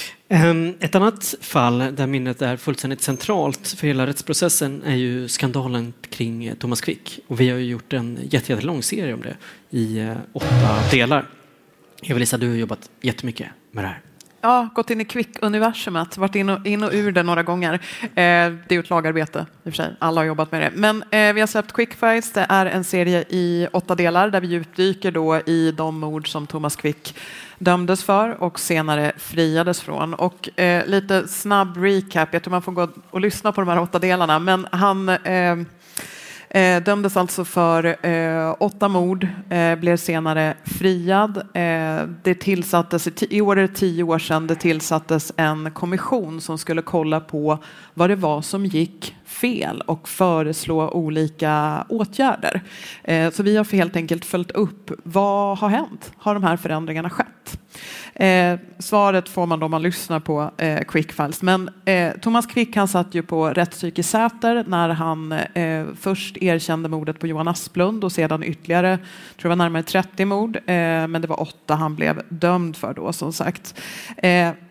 [0.33, 5.93] Ehm, ett annat fall där minnet är fullständigt centralt för hela rättsprocessen är ju skandalen
[6.09, 7.19] kring Thomas Quick.
[7.27, 9.37] Och vi har ju gjort en jätte- jättelång serie om det
[9.77, 11.25] i eh, åtta delar.
[12.01, 14.01] Eva-Lisa, du har jobbat jättemycket med det här.
[14.41, 17.73] Ja, gått in i Quick-universumet, varit in och, in och ur det några gånger.
[17.73, 18.19] Eh, det
[18.69, 20.71] är ju ett lagarbete i och för sig, alla har jobbat med det.
[20.75, 24.47] Men eh, vi har släppt Quickfights, det är en serie i åtta delar där vi
[24.47, 27.15] djupdyker då i de mord som Thomas Quick
[27.61, 30.13] dömdes för och senare friades från.
[30.13, 33.79] Och eh, lite snabb recap, jag tror man får gå och lyssna på de här
[33.79, 35.55] åtta delarna, men han eh,
[36.53, 41.37] Eh, dömdes alltså för eh, åtta mord, eh, blev senare friad.
[41.37, 46.41] Eh, det tillsattes, i, i år är det tio år sedan, det tillsattes en kommission
[46.41, 47.57] som skulle kolla på
[47.93, 52.61] vad det var som gick fel och föreslå olika åtgärder.
[53.03, 56.11] Eh, så vi har helt enkelt följt upp, vad har hänt?
[56.17, 57.59] Har de här förändringarna skett?
[58.13, 61.41] Eh, svaret får man då man lyssnar på eh, Quickfiles.
[61.41, 61.69] Men
[62.21, 65.35] Thomas Quick han satt ju på rättspsyk Säter när han
[65.99, 69.05] först erkände mordet på Johan Asplund och sedan ytterligare, tror
[69.41, 73.33] jag var närmare 30 mord, men det var åtta han blev dömd för då som
[73.33, 73.81] sagt.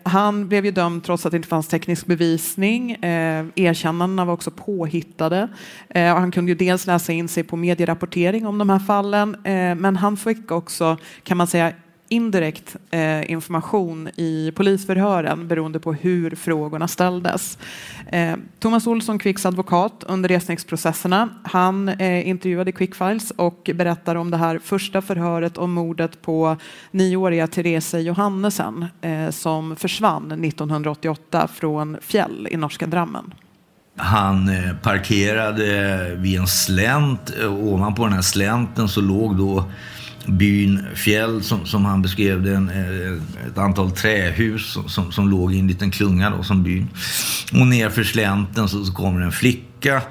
[0.03, 2.97] Han blev ju dömd trots att det inte fanns teknisk bevisning.
[3.01, 5.47] Erkännandena var också påhittade.
[5.89, 9.75] Eh, han kunde ju dels läsa in sig på medierapportering om de här fallen, eh,
[9.75, 11.73] men han fick också, kan man säga,
[12.11, 17.57] indirekt eh, information i polisförhören beroende på hur frågorna ställdes.
[18.11, 24.37] Eh, Thomas Olsson, Quicks advokat under resningsprocesserna, han eh, intervjuade Quickfiles och berättar om det
[24.37, 26.57] här första förhöret om mordet på
[26.91, 33.33] nioåriga Therese Johannesen eh, som försvann 1988 från Fjäll i norska Drammen.
[33.97, 37.31] Han eh, parkerade vid en slänt.
[37.41, 39.71] Eh, ovanpå den här slänten så låg då
[40.25, 45.29] byn Fjäll som, som han beskrev det, en, eh, ett antal trähus som, som, som
[45.29, 46.87] låg i en liten klunga då, som byn.
[47.51, 50.01] Och nerför slänten så, så kommer en flicka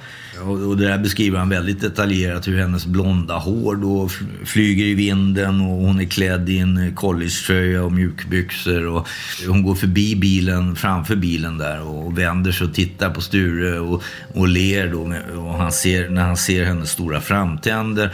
[0.42, 4.08] och, och det där beskriver han väldigt detaljerat hur hennes blonda hår då
[4.44, 9.08] flyger i vinden och hon är klädd i en collegetröja och mjukbyxor och
[9.46, 14.02] hon går förbi bilen, framför bilen där och vänder sig och tittar på Sture och,
[14.34, 15.00] och ler då
[15.40, 18.10] och han ser, när han ser hennes stora framtänder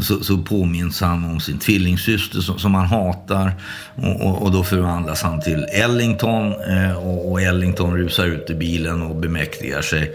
[0.00, 3.52] så, så påminns han om sin tvillingsyster som, som han hatar
[3.94, 8.54] och, och, och, då förvandlas han till Ellington eh, och, och Ellington rusar ut i
[8.54, 10.12] bilen och bemäktigar sig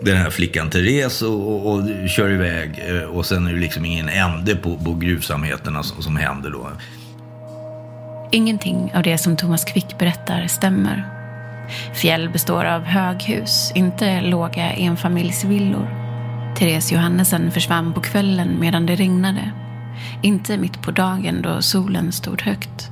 [0.00, 2.84] den här flickan Therese och, och, och, kör iväg.
[2.88, 6.70] Eh, och sen är det liksom ingen ände på, på gruvsamheterna som, som händer då.
[8.30, 11.14] Ingenting av det som Thomas Quick berättar stämmer.
[11.94, 15.88] Fjäll består av höghus, inte låga enfamiljsvillor.
[16.58, 19.52] Therese Johannesen försvann på kvällen medan det regnade.
[20.22, 22.90] Inte mitt på dagen då solen stod högt.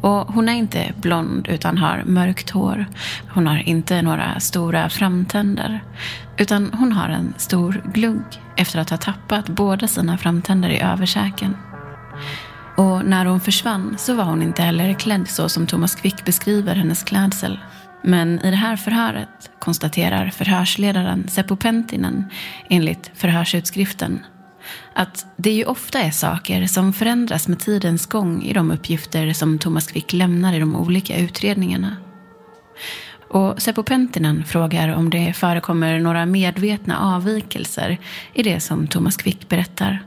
[0.00, 2.86] Och hon är inte blond utan har mörkt hår.
[3.28, 5.80] Hon har inte några stora framtänder.
[6.38, 11.56] Utan hon har en stor glugg efter att ha tappat båda sina framtänder i översäken.
[12.76, 16.74] Och när hon försvann så var hon inte heller klädd så som Thomas Quick beskriver
[16.74, 17.58] hennes klädsel.
[18.02, 22.24] Men i det här förhöret konstaterar förhörsledaren Seppo Penttinen
[22.68, 24.20] enligt förhörsutskriften
[24.94, 29.58] att det ju ofta är saker som förändras med tidens gång i de uppgifter som
[29.58, 31.96] Thomas Quick lämnar i de olika utredningarna.
[33.28, 37.98] Och Seppo Penttinen frågar om det förekommer några medvetna avvikelser
[38.34, 40.04] i det som Thomas Quick berättar.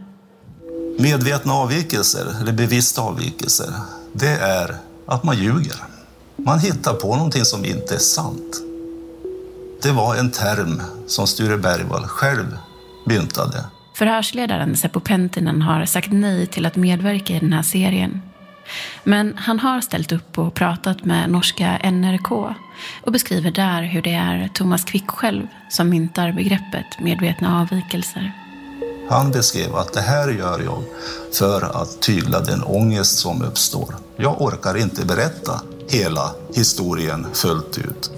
[1.00, 3.74] Medvetna avvikelser, eller bevissta avvikelser,
[4.14, 5.76] det är att man ljuger.
[6.36, 8.62] Man hittar på någonting som inte är sant.
[9.82, 12.58] Det var en term som Sture Bergvall själv
[13.06, 13.66] myntade.
[14.00, 18.22] Förhörsledaren Seppo Penttinen har sagt nej till att medverka i den här serien.
[19.04, 22.32] Men han har ställt upp och pratat med norska NRK
[23.06, 28.32] och beskriver där hur det är Thomas Quick själv som myntar begreppet medvetna avvikelser.
[29.10, 30.84] Han beskrev att det här gör jag
[31.34, 33.96] för att tygla den ångest som uppstår.
[34.18, 38.12] Jag orkar inte berätta hela historien fullt ut.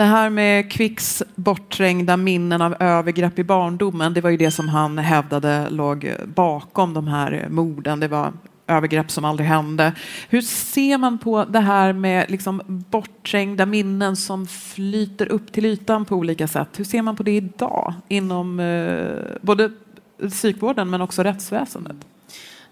[0.00, 4.68] Det här med Quicks bortträngda minnen av övergrepp i barndomen, det var ju det som
[4.68, 8.00] han hävdade låg bakom de här morden.
[8.00, 8.32] Det var
[8.66, 9.92] övergrepp som aldrig hände.
[10.28, 16.04] Hur ser man på det här med liksom bortträngda minnen som flyter upp till ytan
[16.04, 16.68] på olika sätt?
[16.76, 19.70] Hur ser man på det idag inom eh, både
[20.28, 21.96] psykvården men också rättsväsendet?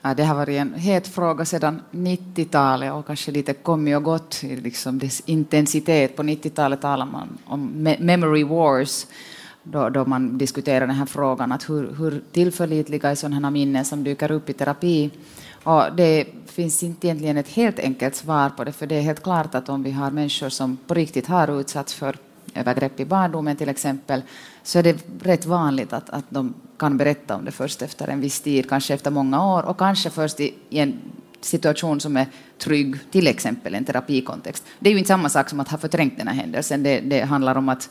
[0.02, 4.44] Ja, det har varit en het fråga sedan 90-talet och kanske lite kommit och gått
[4.44, 6.16] i liksom dess intensitet.
[6.16, 9.06] På 90-talet talade man om memory wars
[9.62, 14.04] då, då man diskuterar den här frågan, att hur, hur tillförlitliga är sådana minnen som
[14.04, 15.10] dyker upp i terapi?
[15.64, 19.22] Och det finns inte egentligen ett helt enkelt svar på det, för det är helt
[19.22, 22.16] klart att om vi har människor som på riktigt har utsatts för
[22.54, 24.22] övergrepp i barndomen till exempel,
[24.62, 28.20] så är det rätt vanligt att, att de kan berätta om det först efter en
[28.20, 30.98] viss tid, kanske efter många år och kanske först i, i en
[31.40, 32.26] situation som är
[32.58, 34.64] trygg, till exempel en terapikontext.
[34.78, 37.20] Det är ju inte samma sak som att ha förträngt den här händelsen, det, det
[37.20, 37.90] handlar om att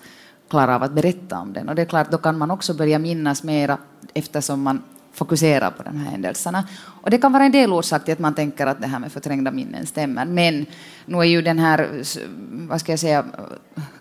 [0.50, 1.70] klara av att berätta om den.
[1.70, 3.78] Och det är klart, då kan man också börja minnas mera
[4.13, 6.67] eftersom man fokuserar på de här händelserna.
[7.02, 9.12] Och det kan vara en del orsak till att man tänker att det här med
[9.12, 10.26] förträngda minnen stämmer.
[10.26, 10.65] Men
[11.06, 12.04] nu är ju den här,
[12.67, 13.26] vad ska jag säga,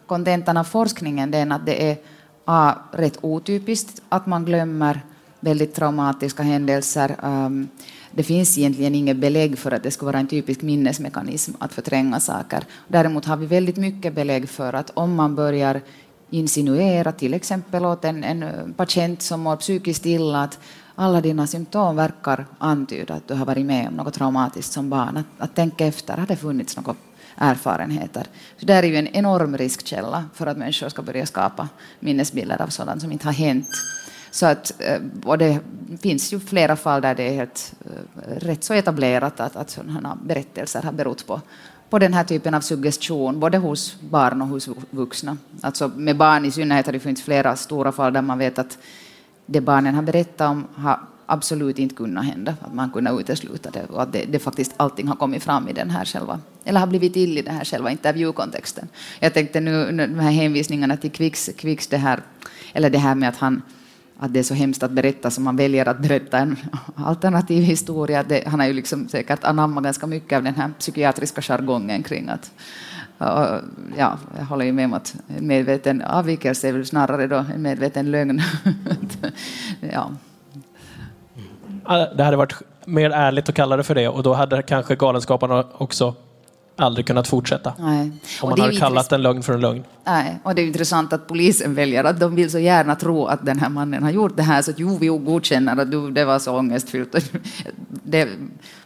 [0.06, 1.96] kontentan av forskningen den att det är
[2.44, 5.00] a, rätt otypiskt att man glömmer
[5.40, 7.16] väldigt traumatiska händelser.
[7.22, 7.68] Um,
[8.10, 12.20] det finns egentligen inget belägg för att det skulle vara en typisk minnesmekanism att förtränga
[12.20, 12.64] saker.
[12.88, 15.80] Däremot har vi väldigt mycket belägg för att om man börjar
[16.30, 20.58] insinuera till exempel åt en, en eh, patient som mår psykiskt illa att
[20.94, 25.16] alla dina symptom verkar antyda att du har varit med om något traumatiskt som barn.
[25.16, 26.96] Att, att tänka efter, har det funnits något
[27.36, 28.26] erfarenheter?
[28.56, 31.68] Så det är ju en enorm riskkälla för att människor ska börja skapa
[32.00, 33.68] minnesbilder av sådant som inte har hänt.
[34.30, 35.58] Så att, eh, och det
[36.02, 40.18] finns ju flera fall där det är helt, eh, rätt så etablerat att, att sådana
[40.24, 41.40] berättelser har berott på,
[41.90, 45.36] på den här typen av suggestion, både hos barn och hos vuxna.
[45.60, 48.78] Alltså med barn i synnerhet har det funnits flera stora fall där man vet att
[49.46, 53.84] det barnen har berättat om har absolut inte kunnat hända, att man kunnat utesluta det
[53.84, 56.86] och att det, det, faktiskt allting har kommit fram i den här själva, eller har
[56.86, 58.88] blivit till i den här själva intervjukontexten.
[59.20, 62.20] Jag tänkte nu, de här hänvisningarna till Kvicks, Kvicks det här,
[62.72, 63.62] eller det här med att han
[64.18, 66.56] att det är så hemskt att berätta som man väljer att berätta en
[66.96, 68.22] alternativ historia.
[68.22, 72.28] Det, han har ju liksom säkert anammat ganska mycket av den här psykiatriska jargongen kring
[72.28, 72.52] att
[73.18, 73.60] och,
[73.96, 77.62] ja, jag håller ju med om att en medveten avvikelse är väl snarare då en
[77.62, 78.42] medveten lögn.
[79.92, 80.10] ja.
[81.88, 85.64] Det hade varit mer ärligt att kalla det för det och då hade kanske Galenskaparna
[85.72, 86.14] också
[86.76, 87.74] aldrig kunnat fortsätta.
[87.78, 88.12] Nej.
[88.42, 89.84] Om man hade kallat en lögn för en lögn.
[90.04, 93.46] Nej, och det är intressant att polisen väljer att de vill så gärna tro att
[93.46, 96.24] den här mannen har gjort det här så att jo, vi godkänner att du, det
[96.24, 97.32] var så ångestfyllt.
[98.08, 98.28] Det är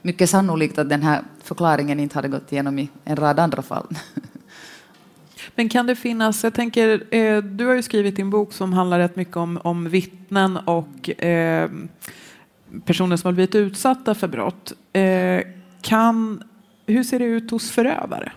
[0.03, 3.87] mycket sannolikt att den här förklaringen inte hade gått igenom i en rad andra fall.
[5.55, 8.99] Men kan det finnas, jag tänker, eh, du har ju skrivit din bok som handlar
[8.99, 11.71] rätt mycket om, om vittnen och eh,
[12.85, 14.73] personer som har blivit utsatta för brott.
[14.93, 15.41] Eh,
[15.81, 16.43] kan
[16.87, 18.33] hur ser det ut hos förövare?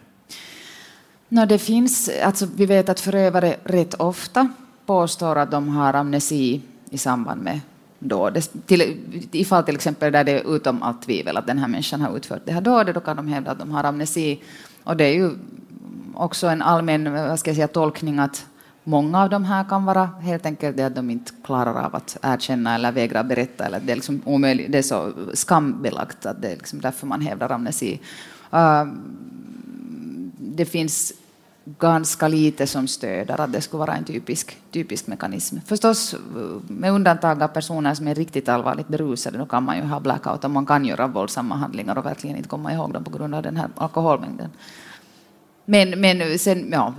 [1.29, 4.49] No, det finns, alltså, vi vet att förövare rätt ofta
[4.85, 7.59] påstår att de har amnesi i samband med
[7.99, 8.41] dåd.
[8.65, 8.97] Till,
[9.31, 12.17] I fall till exempel där det är utom allt tvivel att den här människan har
[12.17, 14.41] utfört det här dådet, då kan de hävda att de har amnesi.
[14.83, 15.31] Och det är ju
[16.13, 18.45] också en allmän vad ska jag säga, tolkning att
[18.83, 22.17] många av de här kan vara helt enkelt det att de inte klarar av att
[22.21, 23.65] erkänna eller vägra berätta.
[23.65, 27.21] Eller det, är liksom omöjligt, det är så skambelagt att det är liksom därför man
[27.21, 27.99] hävdar amnesi.
[28.53, 28.85] Uh,
[30.37, 31.13] det finns
[31.65, 35.57] ganska lite som stöder att det skulle vara en typisk, typisk mekanism.
[35.65, 36.15] Förstås
[36.67, 40.43] med undantag av personer som är riktigt allvarligt berusade, då kan man ju ha blackout
[40.43, 43.43] och man kan göra våldsamma handlingar och verkligen inte komma ihåg dem på grund av
[43.43, 44.49] den här alkoholmängden.
[45.65, 46.93] Men, men sen, ja,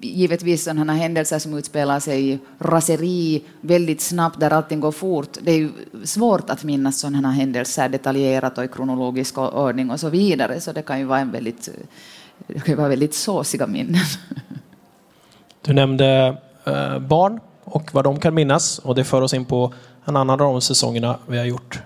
[0.00, 5.38] givetvis sådana händelser som utspelar sig i raseri väldigt snabbt där allting går fort.
[5.42, 5.70] Det är ju
[6.04, 10.60] svårt att minnas sådana händelser detaljerat och i kronologisk ordning och så vidare.
[10.60, 11.68] Så det kan ju vara en väldigt,
[12.46, 14.04] det kan vara väldigt såsiga minnen.
[15.62, 19.72] Du nämnde eh, barn och vad de kan minnas och det för oss in på
[20.04, 21.80] en annan av de säsongerna vi har gjort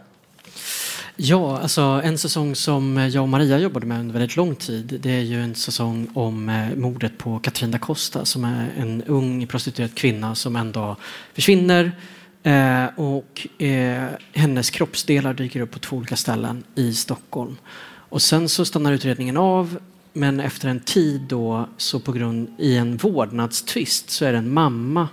[1.22, 4.98] Ja, alltså en säsong som eh, jag och Maria jobbade med under väldigt lång tid.
[5.02, 9.02] Det är ju en säsong om eh, mordet på Katrin da Costa som är en
[9.02, 10.96] ung prostituerad kvinna som en dag
[11.34, 11.92] försvinner
[12.42, 17.56] Eh, och eh, hennes kroppsdelar dyker upp på två olika ställen i Stockholm.
[17.84, 19.78] Och sen så stannar utredningen av
[20.12, 24.52] men efter en tid då så på grund i en vårdnadstvist så är det en
[24.52, 25.08] mamma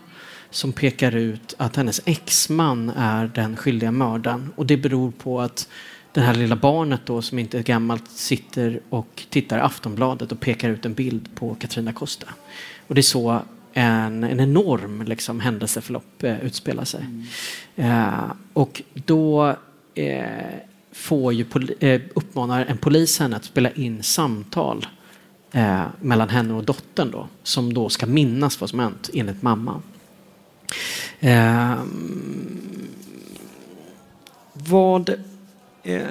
[0.49, 4.53] som pekar ut att hennes exman är den skyldiga mördaren.
[4.55, 5.68] Och det beror på att
[6.18, 10.39] det här lilla barnet då som inte är gammalt sitter och tittar i Aftonbladet och
[10.39, 12.28] pekar ut en bild på Katrina Costa.
[12.88, 13.41] Och det är så
[13.74, 17.05] en, en enorm liksom, händelseförlopp eh, utspelar sig.
[17.05, 17.26] Mm.
[17.76, 19.55] Eh, och då
[19.95, 20.26] eh,
[20.91, 21.45] får ju
[21.80, 24.88] eh, uppmanar en polis henne att spela in samtal
[25.51, 29.82] eh, mellan henne och dottern då, som då ska minnas vad som hänt enligt mamman.
[31.20, 31.76] Eh,
[34.53, 35.13] vad...
[35.84, 36.02] Eh,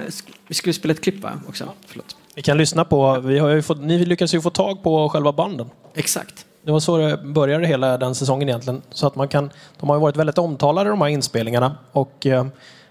[0.48, 1.32] vi skulle spela ett klipp va?
[1.48, 1.68] också.
[1.86, 2.16] Förlåt.
[2.34, 5.32] Vi kan lyssna på, vi har ju fått, ni lyckades ju få tag på själva
[5.32, 5.70] banden.
[5.94, 6.46] Exakt.
[6.62, 8.82] Det var så det började hela den säsongen egentligen.
[8.90, 9.50] Så att man kan,
[9.80, 11.76] de har ju varit väldigt omtalade de här inspelningarna.
[11.92, 12.46] Och eh,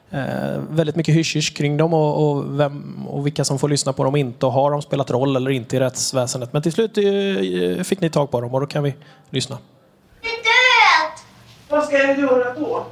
[0.10, 4.04] eh väldigt mycket hysch kring dem och, och, vem, och vilka som får lyssna på
[4.04, 4.46] dem och inte.
[4.46, 6.54] Och har de spelat roll eller inte i rättsväsendet.
[6.54, 8.96] Men till slut eh, fick ni tag på dem och då kan vi
[9.30, 9.58] lyssna.
[10.22, 11.20] Det är död!
[11.70, 12.86] Vad ska jag göra då?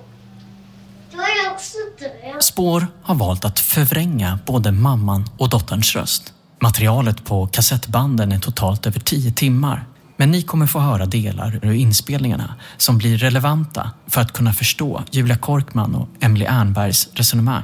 [1.14, 2.44] Är jag också död.
[2.44, 6.34] Spår har valt att förvränga både mamman och dotterns röst.
[6.62, 9.86] Materialet på kassettbanden är totalt över tio timmar.
[10.18, 15.04] Men ni kommer få höra delar ur inspelningarna som blir relevanta för att kunna förstå
[15.12, 17.64] Julia Korkman och Emily Ernbergs resonemang.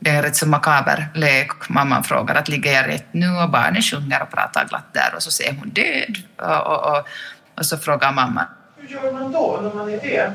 [0.00, 1.68] Det är en rätt så makaber lek.
[1.68, 5.22] Mamman frågar att ligger jag rätt nu och barnet sjunger och pratar glatt där och
[5.22, 6.16] så ser hon död.
[6.38, 7.04] Och, och, och,
[7.58, 8.46] och så frågar mamman.
[8.76, 10.32] Hur gör man då när man är det?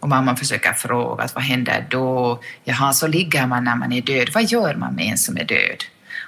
[0.00, 2.40] Och mamman försöker fråga vad händer då?
[2.64, 4.28] Jaha, så ligger man när man är död.
[4.34, 5.84] Vad gör man med en som är död?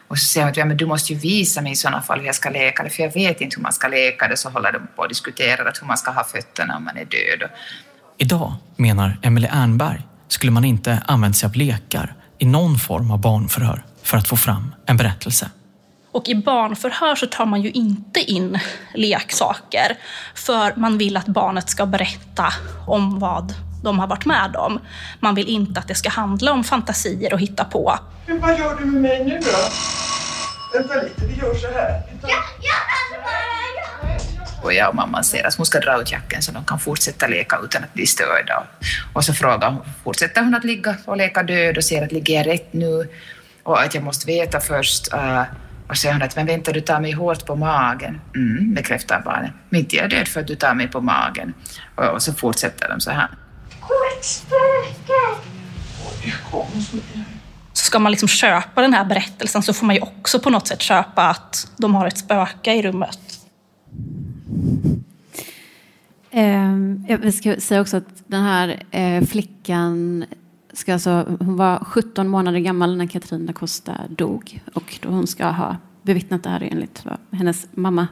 [0.09, 2.19] Och så säger hon att ja, men du måste ju visa mig i sådana fall
[2.19, 4.37] hur jag ska läka det, för jag vet inte hur man ska läka det.
[4.37, 7.05] Så håller de på och diskuterar att hur man ska ha fötterna om man är
[7.05, 7.51] död.
[8.19, 13.21] Idag, menar Emelie Ernberg, skulle man inte använt sig av lekar i någon form av
[13.21, 15.51] barnförhör för att få fram en berättelse.
[16.15, 18.59] Och i barnförhör så tar man ju inte in
[18.95, 19.97] leksaker
[20.35, 22.53] för man vill att barnet ska berätta
[22.87, 24.81] om vad de har varit med om.
[25.21, 27.99] Man vill inte att det ska handla om fantasier och hitta på.
[28.27, 29.59] Men vad gör du med mig nu då?
[30.79, 32.03] Vänta lite, vi gör så här.
[32.23, 32.29] Ja,
[32.63, 32.75] ja,
[34.63, 37.27] och jag och mamman säger att hon ska dra ut jacken så de kan fortsätta
[37.27, 38.67] leka utan att bli störda.
[39.13, 42.35] Och så frågar hon, fortsätter hon att ligga och leka död och säger att ligger
[42.35, 43.09] jag rätt nu?
[43.63, 45.15] Och att jag måste veta först.
[45.15, 45.43] Uh,
[45.89, 48.21] och säger hon att men vänta, du tar mig hårt på magen.
[48.35, 49.53] Mm, bekräftar barnet.
[49.69, 51.55] Men inte jag är död för att du tar mig på magen.
[51.95, 53.29] Och, och så fortsätter de så här.
[57.73, 60.67] Så ska man liksom köpa den här berättelsen så får man ju också på något
[60.67, 63.19] sätt köpa att de har ett spöke i rummet.
[66.31, 66.75] Eh,
[67.09, 70.25] jag ska säga också att den här eh, flickan
[70.75, 75.47] ska alltså, hon var 17 månader gammal när Katarina Costa dog och då hon ska
[75.47, 78.09] ha bevittnat det här enligt vad hennes mamma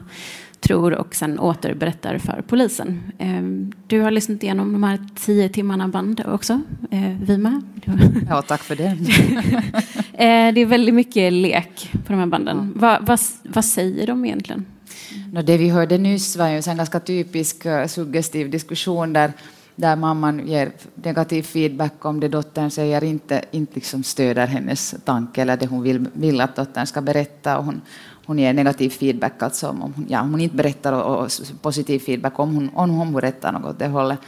[0.59, 2.99] tror och sen återberättar för polisen.
[3.17, 6.61] Ehm, du har lyssnat igenom de här tio timmarna band också,
[6.91, 7.61] eh, Vima.
[8.29, 8.97] Ja, tack för det.
[10.13, 12.73] Eh, det är väldigt mycket lek på de här banden.
[12.75, 12.81] Ja.
[12.81, 14.65] Vad, vad, vad säger de egentligen?
[15.43, 19.33] Det vi hörde nyss var ju en ganska typisk eh, suggestiv diskussion där
[19.75, 25.41] där mamman ger negativ feedback om det dottern säger inte, inte liksom stöder hennes tanke
[25.41, 27.57] eller det hon vill, vill att dottern ska berätta.
[27.57, 27.81] Och hon,
[28.25, 32.39] hon ger negativ feedback, alltså om hon, ja, hon inte berättar, och, och positiv feedback
[32.39, 34.19] om hon, om hon berättar något åt det hållet.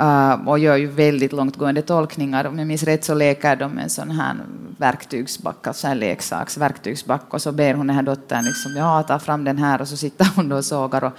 [0.00, 2.44] Uh, och gör ju väldigt långtgående tolkningar.
[2.44, 4.36] Om jag minns rätt så leker de med en sån här
[4.76, 9.44] verktygsback, alltså en leksaksverktygsback, och så ber hon den här dottern liksom, ja, ta fram
[9.44, 11.04] den här, och så sitter hon då och sågar.
[11.04, 11.12] Och,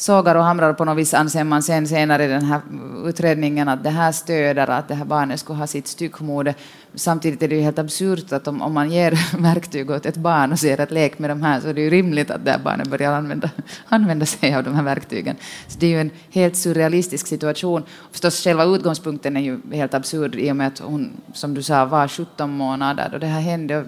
[0.00, 2.60] sågar och hamrar på något vis anser man sen senare i den här
[3.04, 6.54] utredningen att det här stöder att det här barnet skulle ha sitt styckmode.
[6.94, 10.52] Samtidigt är det ju helt absurt att om, om man ger verktyg åt ett barn
[10.52, 12.58] och säger att lek med de här så är det ju rimligt att det här
[12.58, 13.50] barnet börjar använda,
[13.88, 15.36] använda sig av de här verktygen.
[15.68, 17.82] Så det är ju en helt surrealistisk situation.
[18.12, 21.84] Förstås själva utgångspunkten är ju helt absurd i och med att hon, som du sa,
[21.84, 23.84] var 17 månader då det här hände.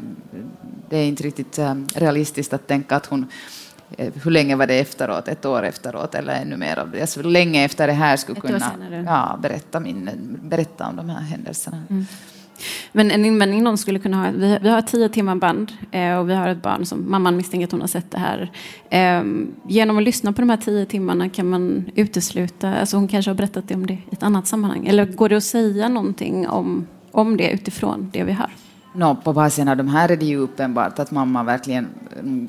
[0.89, 3.27] Det är inte riktigt eh, realistiskt att tänka att hon
[3.99, 6.89] hur länge var det efteråt, ett år efteråt eller ännu mer?
[7.01, 8.73] Alltså, länge efter det här skulle kunna
[9.07, 10.11] ja, berätta, min,
[10.43, 11.83] berätta om de här händelserna.
[11.91, 12.07] Mm.
[12.93, 16.31] Men en invändning någon skulle kunna ha, vi, vi har tio timmar band eh, och
[16.31, 18.51] vi har ett barn som mamman misstänker att hon har sett det här.
[18.91, 19.25] Eh,
[19.69, 23.37] genom att lyssna på de här tio timmarna kan man utesluta, alltså hon kanske har
[23.37, 24.87] berättat det om det i ett annat sammanhang.
[24.87, 28.51] Eller går det att säga någonting om, om det utifrån det vi hör?
[28.93, 31.89] No, på basen av de här är det ju uppenbart att mamma verkligen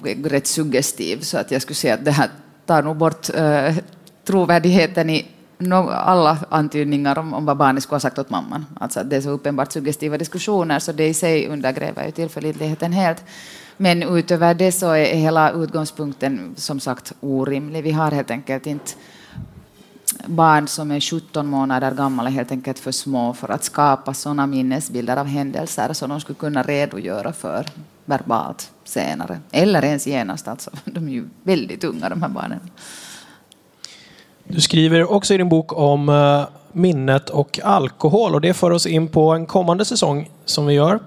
[0.04, 2.30] är rätt suggestiv, så att jag skulle säga att det här
[2.66, 3.76] tar nog bort eh,
[4.24, 5.28] trovärdigheten i
[5.58, 8.66] no, alla antydningar om, om vad barnet skulle ha sagt åt mamman.
[8.80, 12.94] Alltså att det är så uppenbart suggestiva diskussioner så det i sig undergräver ju tillförlitligheten
[12.94, 13.24] helt.
[13.78, 17.84] Men utöver det så är hela utgångspunkten som sagt orimlig.
[17.84, 18.92] Vi har helt enkelt inte
[20.26, 24.48] barn som är 17 månader gamla är helt enkelt för små för att skapa sådana
[24.48, 27.66] minnesbilder av händelser som de skulle kunna redogöra för
[28.06, 29.40] verbalt senare.
[29.52, 30.48] Eller ens genast.
[30.48, 30.70] Alltså.
[30.86, 32.60] De är ju väldigt unga de här barnen.
[34.44, 38.86] Du skriver också i din bok om eh, minnet och alkohol och det för oss
[38.86, 41.00] in på en kommande säsong som vi gör.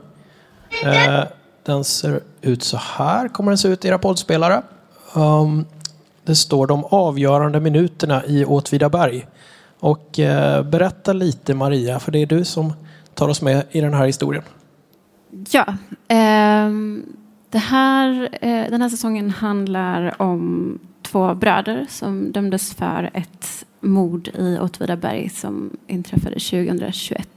[0.84, 1.24] Eh,
[1.64, 4.62] den ser ut så här, kommer den se ut i era poddspelare.
[5.14, 5.66] Um,
[6.24, 9.26] det står de avgörande minuterna i Åtvidaberg.
[9.80, 12.72] Och eh, berätta lite Maria, för det är du som
[13.14, 14.42] tar oss med i den här historien.
[15.50, 15.66] Ja,
[16.08, 16.70] eh,
[17.50, 24.28] det här, eh, den här säsongen handlar om två bröder som dömdes för ett mord
[24.28, 27.28] i Åtvidaberg som inträffade 2021.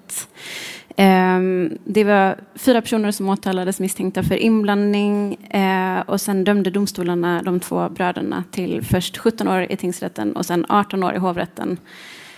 [1.00, 7.42] Ehm, det var fyra personer som åtalades misstänkta för inblandning eh, och sen dömde domstolarna
[7.42, 11.78] de två bröderna till först 17 år i tingsrätten och sen 18 år i hovrätten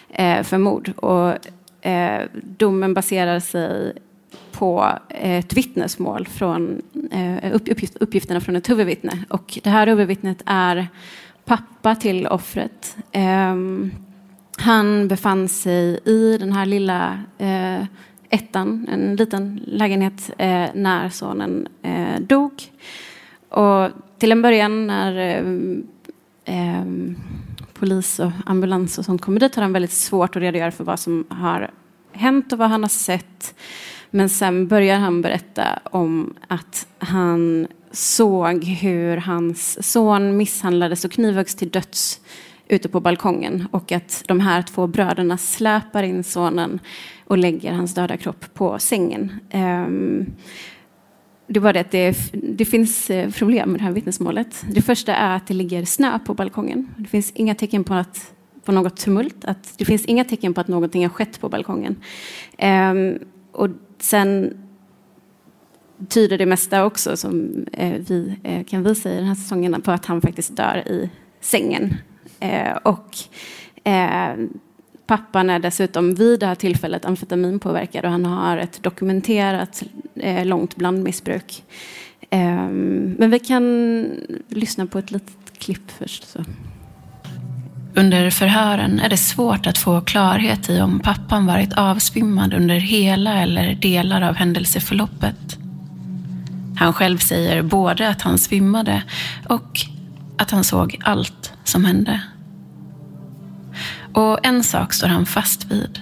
[0.10, 0.92] eh, för mord.
[0.96, 1.36] Och
[1.88, 3.94] eh, domen baserar sig
[4.52, 6.82] på ett vittnesmål från
[8.00, 9.24] uppgifterna från ett huvudvittne.
[9.30, 10.88] Och det här huvudvittnet är
[11.46, 12.98] pappa till offret.
[13.12, 13.92] Ehm,
[14.58, 17.20] han befann sig i den här lilla
[18.30, 22.52] ettan, en liten lägenhet, eh, när sonen eh, dog.
[23.50, 25.38] Och till en början när
[26.46, 26.84] eh,
[27.74, 31.00] polis och ambulans och sånt kommer dit har han väldigt svårt att redogöra för vad
[31.00, 31.72] som har
[32.12, 33.56] hänt och vad han har sett.
[34.10, 41.56] Men sen börjar han berätta om att han såg hur hans son misshandlades och knivhöggs
[41.56, 42.22] till döds
[42.68, 46.80] ute på balkongen och att de här två bröderna släpar in sonen
[47.26, 49.34] och lägger hans döda kropp på sängen.
[49.50, 50.26] Ehm,
[51.48, 54.66] det var det att det, det, finns eh, problem med det här vittnesmålet.
[54.72, 56.90] Det första är att det ligger snö på balkongen.
[56.98, 58.34] Det finns inga tecken på, att,
[58.66, 59.46] på något tumult.
[59.46, 61.96] Att, det finns inga tecken på att någonting har skett på balkongen.
[62.58, 63.20] Ehm,
[63.52, 63.70] och
[64.00, 64.54] sen
[66.10, 69.92] tyder det mesta också, som eh, vi eh, kan visa i den här säsongen, på
[69.92, 71.10] att han faktiskt dör i
[71.42, 71.96] sängen.
[72.40, 73.18] Eh, och
[75.08, 79.84] pappan är dessutom vid det här tillfället amfetaminpåverkad och han har ett dokumenterat
[80.44, 81.64] långt blandmissbruk.
[82.30, 84.06] Ehm, men vi kan
[84.48, 86.28] lyssna på ett litet klipp först.
[86.28, 86.44] Så.
[87.96, 93.42] Under förhören är det svårt att få klarhet i om pappan varit avsvimmad under hela
[93.42, 95.60] eller delar av händelseförloppet.
[96.80, 99.04] Han själv säger både att han svimmade
[99.50, 99.80] och
[100.38, 102.22] att han såg allt som hände.
[104.14, 106.00] Och en sak står han fast vid.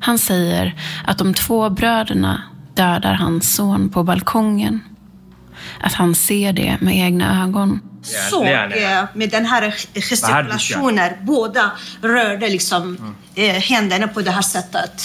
[0.00, 0.74] Han säger
[1.06, 2.42] att de två bröderna
[2.74, 4.80] dödar hans son på balkongen.
[5.80, 7.80] Att han ser det med egna ögon.
[8.30, 11.70] Såg eh, med den här gestikulationen, båda
[12.02, 13.14] rörde liksom mm.
[13.34, 15.02] Eh, händerna på det här sättet.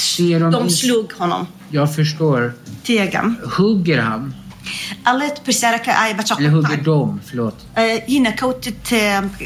[0.52, 1.48] De slog honom.
[1.70, 2.54] Jag förstår.
[2.84, 3.36] Tegen.
[3.58, 4.34] Hugger han?
[5.07, 7.55] alle بسارك اي بتشقق اللي هو قدوم فلوت
[8.09, 8.69] هنا كوت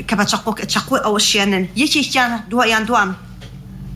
[0.09, 3.13] كبتشقق تشقق او شينن يشي كان دوا يان دوان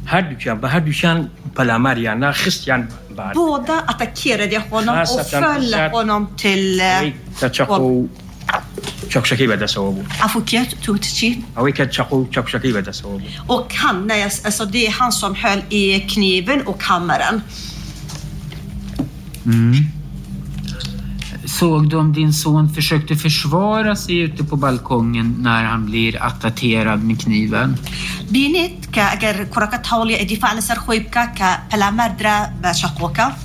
[0.08, 3.34] هادو كان بهادو كان Palamariana Christian bad.
[3.34, 6.82] Båda attackerade honom och föll honom till...
[9.08, 11.42] شكشكي بدا صوابه Afoket tog till kil.
[11.58, 14.10] أو كان شقو شكشكي بدا صوابه Och han,
[14.44, 17.42] alltså det är han som höll i kniven och hammaren.
[19.46, 19.74] Mm.
[21.60, 27.04] Såg du om din son försökte försvara sig ute på balkongen när han blir attackerad
[27.04, 27.76] med kniven?
[28.30, 33.36] بينت كأجر كركة حولي دفاع لسر خويبكا كبلامردرا بشقوكا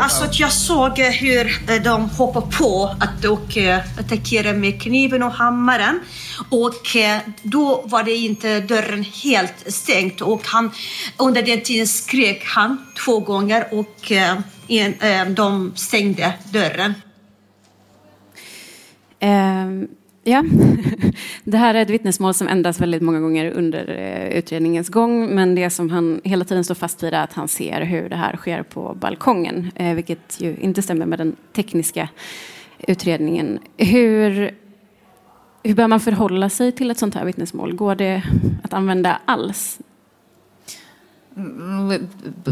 [0.00, 3.56] Alltså jag såg hur de hoppade på att och
[3.98, 6.00] attackerade med kniven och hammaren
[6.50, 6.96] och
[7.42, 10.70] då var det inte dörren helt stängt och han
[11.16, 14.12] under den tiden skrek han två gånger och
[14.68, 16.94] en, eh, de stängde dörren.
[19.24, 19.88] Ehm,
[20.24, 20.44] ja,
[21.44, 25.34] det här är ett vittnesmål som ändras väldigt många gånger under eh, utredningens gång.
[25.34, 28.16] Men det som han hela tiden står fast vid är att han ser hur det
[28.16, 29.70] här sker på balkongen.
[29.74, 32.08] Eh, vilket ju inte stämmer med den tekniska
[32.78, 33.58] utredningen.
[33.76, 34.54] Hur,
[35.62, 37.74] hur bör man förhålla sig till ett sånt här vittnesmål?
[37.74, 38.22] Går det
[38.62, 39.78] att använda alls?
[41.36, 42.08] Mm, mm,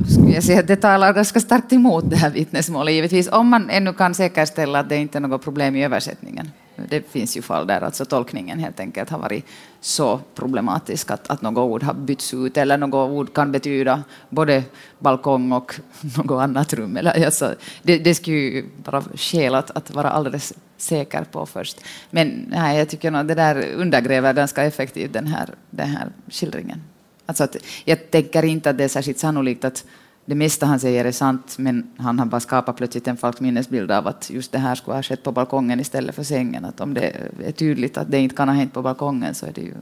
[0.08, 3.92] skulle jag säga, det talar ganska starkt emot det här vittnesmålet givetvis, om man ännu
[3.92, 6.50] kan säkerställa att det inte är något problem i översättningen.
[6.88, 9.46] Det finns ju fall där alltså tolkningen helt enkelt har varit
[9.80, 14.64] så problematisk att, att något ord har bytts ut eller något ord kan betyda både
[14.98, 15.74] balkong och
[16.16, 16.96] något annat rum.
[16.96, 21.80] Eller, alltså, det, det skulle ju vara skäl att, att vara alldeles säker på först.
[22.10, 26.82] Men nej, jag tycker att det där undergräver ganska effektivt den här, den här skildringen.
[27.26, 29.84] Alltså att, jag tänker inte att det är särskilt sannolikt att
[30.30, 33.90] det mesta han säger är sant, men han har bara skapat plötsligt en falsk minnesbild
[33.90, 36.64] av att just det här skulle ha skett på balkongen istället för sängen.
[36.64, 39.52] Att om det är tydligt att det inte kan ha hänt på balkongen så är
[39.52, 39.74] det ju,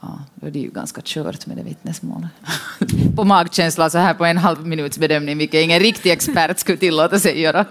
[0.00, 2.30] ja, då är det ju ganska kört med det vittnesmålet.
[3.16, 7.18] på magkänsla så här på en halv minuts bedömning, vilket ingen riktig expert skulle tillåta
[7.18, 7.64] sig göra.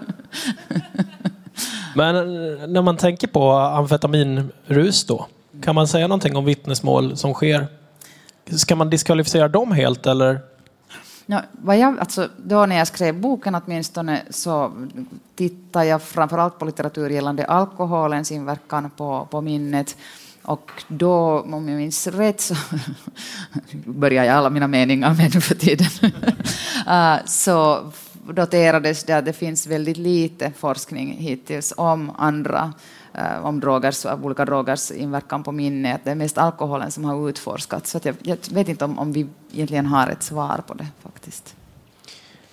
[1.94, 5.26] men eh, när man tänker på amfetaminrus då,
[5.62, 7.66] kan man säga någonting om vittnesmål som sker
[8.50, 10.40] Ska man diskvalificera dem helt eller?
[11.26, 14.72] Ja, vad jag, alltså, då när jag skrev boken åtminstone så
[15.34, 19.96] tittade jag framförallt på litteratur gällande alkoholens inverkan på, på minnet.
[20.42, 22.54] Och då, om jag minns rätt, så
[23.72, 25.86] börjar jag alla mina meningar med nu för tiden,
[26.88, 27.90] uh, så
[28.26, 32.72] noterades det att det finns väldigt lite forskning hittills om andra
[33.18, 36.00] Eh, om drogers, olika drogers inverkan på minnet.
[36.04, 37.90] Det är mest alkoholen som har utforskats.
[37.90, 41.56] Så jag, jag, vet inte om, om vi egentligen har ett svar på det faktiskt.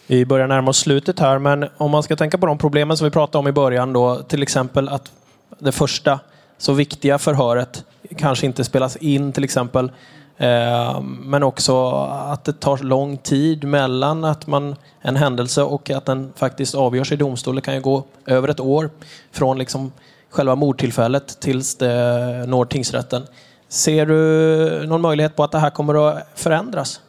[0.08, 3.06] Vi börjar närma oss slutet här, men om man ska tänka på de problemen som
[3.06, 5.12] vi pratade om i början, då, till exempel att
[5.60, 6.20] det första
[6.58, 7.86] så viktiga förhöret
[8.18, 9.92] kanske inte spelas in till exempel.
[10.38, 16.06] Eh, men också att det tar lång tid mellan att man, en händelse och att
[16.06, 17.56] den faktiskt avgörs i domstol.
[17.56, 18.90] Det kan ju gå över ett år
[19.32, 19.92] från liksom
[20.32, 23.24] själva mordtillfället tills det når tingsrätten.
[23.68, 27.02] Ser du någon möjlighet på att det här kommer att förändras?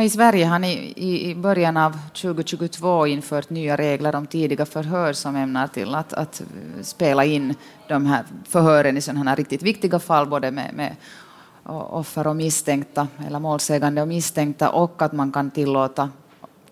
[0.00, 5.36] I Sverige har ni i början av 2022 infört nya regler om tidiga förhör som
[5.36, 6.42] ämnar till att, att
[6.82, 7.54] spela in
[7.88, 10.96] de här förhören i sådana här riktigt viktiga fall, både med, med
[11.90, 16.10] offer och misstänkta, eller målsägande och misstänkta, och att man kan tillåta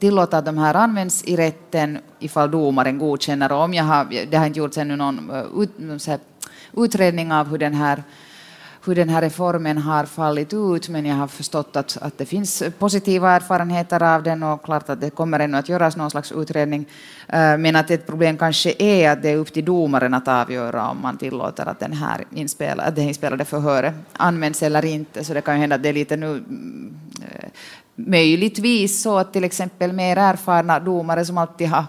[0.03, 3.53] tillåta att de här används i rätten ifall domaren godkänner.
[3.53, 6.19] Och om jag har, det har inte gjorts ännu någon eh, ut, här,
[6.77, 8.03] utredning av hur den här
[8.85, 12.63] hur den här reformen har fallit ut, men jag har förstått att, att det finns
[12.79, 16.87] positiva erfarenheter av den och klart att det kommer ännu att göras någon slags utredning.
[17.29, 20.91] Eh, men att ett problem kanske är att det är upp till domaren att avgöra
[20.91, 25.25] om man tillåter att den här inspelade, det inspelade förhöret används eller inte.
[25.25, 27.49] Så det kan ju hända att det är lite nu mm, eh,
[28.07, 31.85] möjligtvis så att till exempel mer erfarna domare som alltid har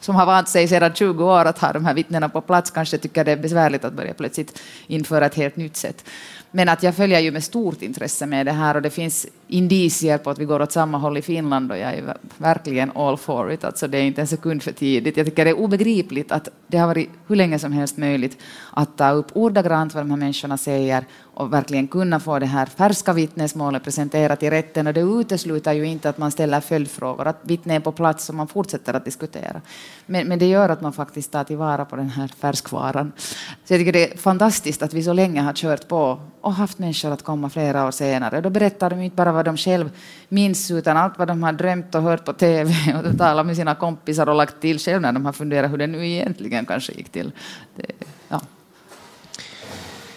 [0.00, 2.98] som har vant sig sedan 20 år att ha de här vittnena på plats kanske
[2.98, 6.04] tycker det är besvärligt att börja plötsligt införa ett helt nytt sätt.
[6.50, 10.18] Men att jag följer ju med stort intresse med det här och det finns indicier
[10.18, 13.52] på att vi går åt samma håll i Finland och jag är verkligen all for
[13.52, 13.64] it.
[13.64, 15.16] Alltså det är inte en sekund för tidigt.
[15.16, 18.38] Jag tycker det är obegripligt att det har varit hur länge som helst möjligt
[18.72, 21.04] att ta upp ordagrant vad de här människorna säger
[21.36, 24.86] och verkligen kunna få det här färska vittnesmålet presenterat i rätten.
[24.86, 28.34] Och det utesluter ju inte att man ställer följdfrågor, att vittnen är på plats och
[28.34, 29.60] man fortsätter att diskutera.
[30.06, 33.12] Men, men det gör att man faktiskt tar tillvara på den här färskvaran.
[33.64, 36.78] Så jag tycker det är fantastiskt att vi så länge har kört på och haft
[36.78, 38.40] människor att komma flera år senare.
[38.40, 39.90] Då berättar de inte bara vad de själv
[40.28, 42.74] minns, utan allt vad de har drömt och hört på TV
[43.04, 45.86] och talat med sina kompisar och lagt till själv när de har funderat hur det
[45.86, 47.32] nu egentligen kanske gick till.
[47.76, 47.92] Det,
[48.28, 48.40] ja.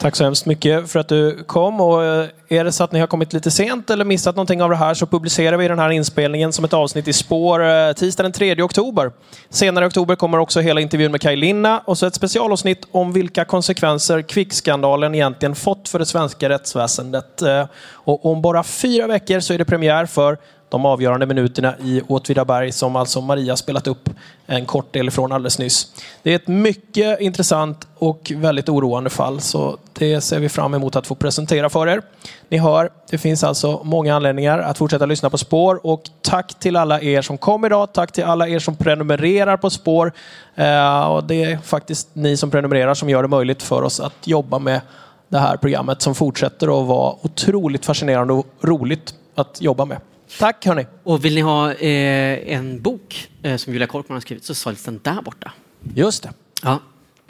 [0.02, 1.82] Tack så hemskt mycket för att du kom.
[1.82, 4.70] Och eh, är det så att ni har kommit lite sent eller missat någonting av
[4.70, 8.24] det här så publicerar vi den här inspelningen som ett avsnitt i spår eh, tisdag
[8.24, 9.12] den 3 oktober.
[9.50, 13.14] Senare i oktober kommer också hela intervjun med Kaj Linna och så ett specialavsnitt om
[13.14, 17.41] vilka konsekvenser kvickskandalen egentligen fått för det svenska rättsväsendet.
[17.41, 20.38] Eh, och om bara fyra veckor så är det premiär för
[20.70, 24.09] de avgörande minuterna i Åtvidaberg som alltså Maria spelat upp
[24.45, 25.88] en kort del ifrån alldeles nyss.
[26.24, 30.95] Det är ett mycket intressant och väldigt oroande fall så det ser vi fram emot
[30.95, 32.01] att få presentera för er.
[32.49, 36.76] Ni hör, det finns alltså många anledningar att fortsätta lyssna på Spår och tack till
[36.76, 37.93] alla er som kom idag.
[37.93, 40.11] Tack till alla er som prenumererar på Spår.
[40.55, 44.28] Eh, och det är faktiskt ni som prenumererar som gör det möjligt för oss att
[44.28, 44.82] jobba med
[45.28, 49.97] det här programmet som fortsätter att vara otroligt fascinerande och roligt att jobba med.
[50.38, 50.86] Tack hörni.
[51.03, 54.84] Och vill ni ha eh, en bok eh, som Julia Korkman har skrivit så säljs
[54.84, 55.51] den där borta.
[55.95, 56.34] Just det.
[56.63, 56.80] Ja.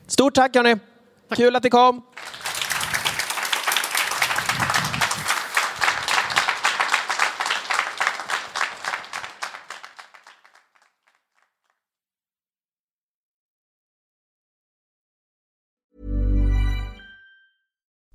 [0.07, 0.75] Stort tack hörni.
[1.29, 1.37] Tack.
[1.37, 2.01] Kul att ni kom.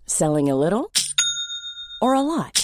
[0.07, 0.91] Selling a little
[2.01, 2.64] or a lot?